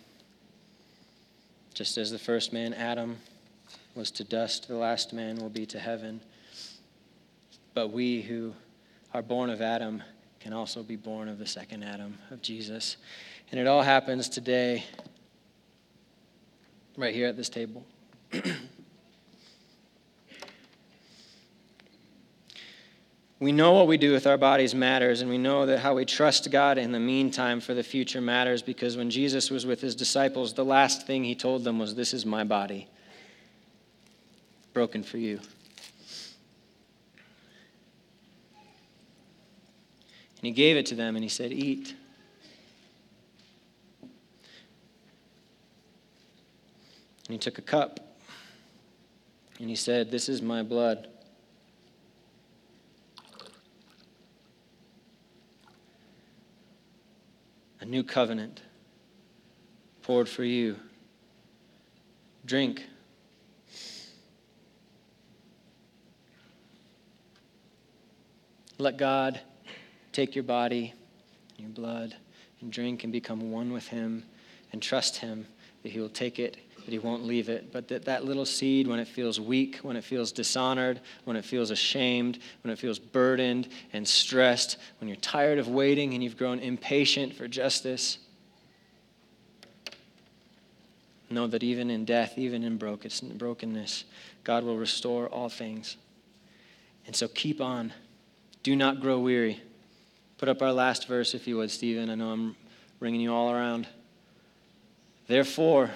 Just 1.75 1.99
as 1.99 2.11
the 2.11 2.19
first 2.19 2.53
man, 2.53 2.75
Adam, 2.75 3.19
was 3.95 4.11
to 4.13 4.25
dust, 4.25 4.69
the 4.69 4.77
last 4.77 5.13
man 5.13 5.37
will 5.37 5.49
be 5.49 5.67
to 5.67 5.79
heaven. 5.79 6.21
But 7.75 7.91
we 7.91 8.23
who 8.23 8.55
are 9.15 9.23
born 9.23 9.51
of 9.51 9.61
Adam 9.61 10.03
can 10.41 10.53
also 10.53 10.83
be 10.83 10.97
born 10.97 11.29
of 11.29 11.39
the 11.39 11.47
second 11.47 11.83
Adam, 11.83 12.19
of 12.31 12.43
Jesus. 12.43 12.99
And 13.51 13.61
it 13.61 13.67
all 13.67 13.83
happens 13.83 14.29
today, 14.29 14.85
right 16.97 17.15
here 17.15 17.29
at 17.29 17.37
this 17.37 17.49
table. 17.49 17.87
we 23.39 23.53
know 23.53 23.73
what 23.73 23.87
we 23.87 23.97
do 23.97 24.13
with 24.13 24.27
our 24.27 24.37
bodies 24.37 24.75
matters, 24.75 25.21
and 25.21 25.31
we 25.31 25.39
know 25.39 25.67
that 25.67 25.79
how 25.79 25.95
we 25.95 26.05
trust 26.05 26.51
God 26.51 26.77
in 26.77 26.91
the 26.91 26.99
meantime 26.99 27.61
for 27.61 27.73
the 27.73 27.85
future 27.85 28.21
matters 28.21 28.63
because 28.63 28.97
when 28.97 29.11
Jesus 29.11 29.51
was 29.51 29.65
with 29.65 29.81
his 29.81 29.95
disciples, 29.95 30.55
the 30.55 30.65
last 30.65 31.07
thing 31.07 31.23
he 31.23 31.37
told 31.37 31.63
them 31.63 31.79
was, 31.79 31.95
This 31.95 32.13
is 32.13 32.27
my 32.27 32.43
body 32.43 32.89
broken 34.75 35.03
for 35.03 35.19
you. 35.19 35.41
And 40.37 40.43
he 40.43 40.51
gave 40.51 40.77
it 40.77 40.87
to 40.87 40.95
them 40.95 41.17
and 41.17 41.23
he 41.23 41.29
said, 41.29 41.53
Eat. 41.53 41.95
And 47.29 47.35
he 47.35 47.39
took 47.39 47.59
a 47.59 47.63
cup 47.63 48.01
and 49.59 49.69
he 49.69 49.77
said, 49.77 50.11
This 50.11 50.29
is 50.29 50.43
my 50.43 50.63
blood. 50.63 51.09
A 57.81 57.85
new 57.85 58.03
covenant 58.03 58.63
poured 60.03 60.29
for 60.29 60.45
you. 60.45 60.77
Drink. 62.45 62.85
Let 68.79 68.99
God 68.99 69.41
take 70.13 70.35
your 70.35 70.45
body, 70.45 70.95
your 71.57 71.71
blood, 71.71 72.15
and 72.61 72.71
drink 72.71 73.05
and 73.05 73.13
become 73.13 73.51
one 73.51 73.73
with 73.73 73.89
Him 73.89 74.25
and 74.73 74.83
trust 74.83 75.17
Him 75.17 75.47
that 75.83 75.93
He 75.93 75.99
will 75.99 76.09
take 76.09 76.39
it, 76.39 76.59
that 76.87 76.93
He 76.93 76.99
won't 76.99 77.25
leave 77.25 77.51
it. 77.51 77.71
But 77.73 77.89
that 77.89 78.07
that 78.07 78.25
little 78.25 78.47
seed, 78.47 78.87
when 78.87 78.99
it 78.99 79.07
feels 79.07 79.39
weak, 79.39 79.79
when 79.83 79.97
it 79.97 80.05
feels 80.05 80.33
dishonored, 80.33 81.01
when 81.25 81.37
it 81.37 81.45
feels 81.45 81.71
ashamed, 81.71 82.39
when 82.63 82.73
it 82.73 82.79
feels 82.79 82.99
burdened 82.99 83.69
and 83.93 84.09
stressed, 84.09 84.79
when 84.99 85.09
you're 85.09 85.17
tired 85.19 85.59
of 85.59 85.69
waiting 85.69 86.15
and 86.15 86.25
you've 86.25 86.39
grown 86.39 86.59
impatient 86.59 87.35
for 87.35 87.47
justice, 87.47 88.19
know 91.29 91.47
that 91.47 91.63
even 91.63 91.91
in 91.91 92.05
death, 92.05 92.39
even 92.39 92.63
in 92.63 92.79
brokenness, 92.79 94.05
God 94.45 94.65
will 94.65 94.77
restore 94.77 95.27
all 95.29 95.49
things. 95.49 95.97
And 97.07 97.15
so 97.15 97.29
keep 97.29 97.61
on. 97.61 97.93
Do 98.63 98.75
not 98.75 99.01
grow 99.01 99.19
weary. 99.19 99.61
Put 100.39 100.49
up 100.49 100.63
our 100.63 100.73
last 100.73 101.09
verse, 101.09 101.35
if 101.35 101.47
you 101.47 101.57
would, 101.57 101.71
Stephen. 101.71 102.11
I 102.11 102.15
know 102.15 102.31
I'm 102.31 102.57
ringing 103.01 103.21
you 103.21 103.33
all 103.33 103.51
around. 103.51 103.87
Therefore, 105.29 105.91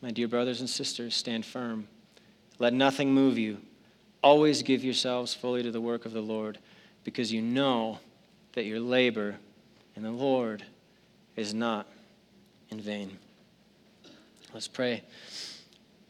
my 0.00 0.10
dear 0.10 0.28
brothers 0.28 0.60
and 0.60 0.70
sisters, 0.70 1.14
stand 1.14 1.44
firm. 1.44 1.88
Let 2.58 2.72
nothing 2.72 3.12
move 3.12 3.38
you. 3.38 3.58
Always 4.22 4.62
give 4.62 4.84
yourselves 4.84 5.34
fully 5.34 5.62
to 5.62 5.70
the 5.70 5.80
work 5.80 6.04
of 6.04 6.12
the 6.12 6.20
Lord, 6.20 6.58
because 7.04 7.32
you 7.32 7.42
know 7.42 7.98
that 8.52 8.64
your 8.64 8.80
labor 8.80 9.36
in 9.96 10.02
the 10.02 10.10
Lord 10.10 10.62
is 11.36 11.54
not 11.54 11.86
in 12.70 12.80
vain. 12.80 13.18
Let's 14.52 14.68
pray. 14.68 15.02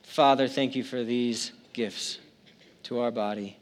Father, 0.03 0.49
thank 0.49 0.75
you 0.75 0.83
for 0.83 1.05
these 1.05 1.53
gifts 1.73 2.19
to 2.85 3.01
our 3.01 3.11
body. 3.11 3.57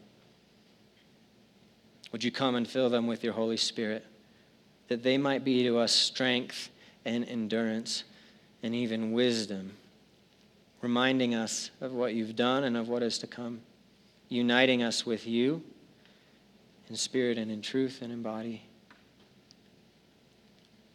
Would 2.13 2.25
you 2.25 2.33
come 2.33 2.55
and 2.55 2.67
fill 2.67 2.89
them 2.89 3.07
with 3.07 3.23
your 3.23 3.35
Holy 3.35 3.59
Spirit, 3.59 4.07
that 4.89 5.03
they 5.03 5.19
might 5.19 5.45
be 5.45 5.63
to 5.65 5.79
us 5.79 5.93
strength 5.93 6.71
and 7.05 7.29
endurance 7.29 8.05
and 8.63 8.75
even 8.75 9.13
wisdom, 9.13 9.73
reminding 10.81 11.35
us 11.35 11.71
of 11.81 11.93
what 11.93 12.15
you've 12.15 12.37
done 12.37 12.65
and 12.65 12.77
of 12.77 12.89
what 12.89 13.03
is 13.03 13.19
to 13.19 13.27
come, 13.27 13.61
uniting 14.29 14.83
us 14.83 15.05
with 15.05 15.27
you 15.27 15.63
in 16.89 16.97
spirit 16.97 17.37
and 17.39 17.51
in 17.51 17.61
truth 17.61 18.01
and 18.03 18.13
in 18.13 18.23
body, 18.23 18.63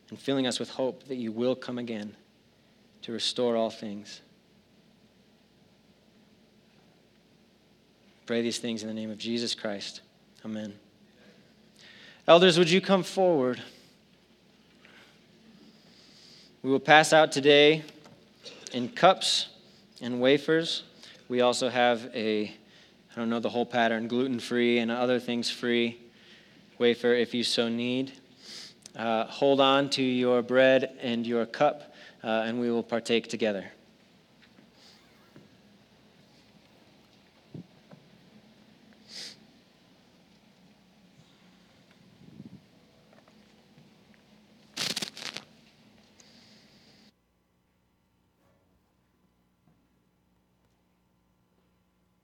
and 0.10 0.18
filling 0.18 0.48
us 0.48 0.60
with 0.60 0.70
hope 0.70 1.04
that 1.08 1.16
you 1.16 1.32
will 1.32 1.56
come 1.56 1.78
again 1.78 2.16
to 3.02 3.12
restore 3.12 3.56
all 3.56 3.70
things. 3.70 4.22
Pray 8.26 8.42
these 8.42 8.60
things 8.60 8.84
in 8.84 8.88
the 8.88 8.94
name 8.94 9.12
of 9.12 9.18
Jesus 9.18 9.54
Christ. 9.54 10.02
Amen. 10.46 10.74
Elders, 12.26 12.58
would 12.58 12.72
you 12.72 12.80
come 12.80 13.04
forward? 13.04 13.62
We 16.62 16.72
will 16.72 16.80
pass 16.80 17.12
out 17.12 17.34
today 17.34 17.84
in 18.72 18.88
cups 18.88 19.48
and 20.04 20.20
wafers. 20.20 20.84
We 21.30 21.42
also 21.42 21.70
have 21.70 22.12
a, 22.14 22.44
I 22.46 23.16
don't 23.16 23.30
know 23.30 23.40
the 23.40 23.50
whole 23.50 23.66
pattern, 23.66 24.08
gluten 24.08 24.40
free 24.40 24.78
and 24.80 24.92
other 24.92 25.20
things 25.20 25.50
free 25.50 26.00
wafer 26.78 27.14
if 27.14 27.34
you 27.34 27.44
so 27.44 27.70
need. 27.70 28.12
Uh, 28.96 29.24
hold 29.26 29.60
on 29.62 29.90
to 29.92 30.04
your 30.04 30.42
bread 30.42 30.98
and 31.02 31.26
your 31.26 31.46
cup, 31.46 31.94
uh, 32.24 32.44
and 32.46 32.60
we 32.60 32.70
will 32.70 32.84
partake 32.84 33.28
together. 33.28 33.72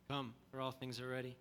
Come, 0.09 0.33
for 0.51 0.59
all 0.59 0.68
things 0.79 1.01
are 1.01 1.07
ready. 1.07 1.35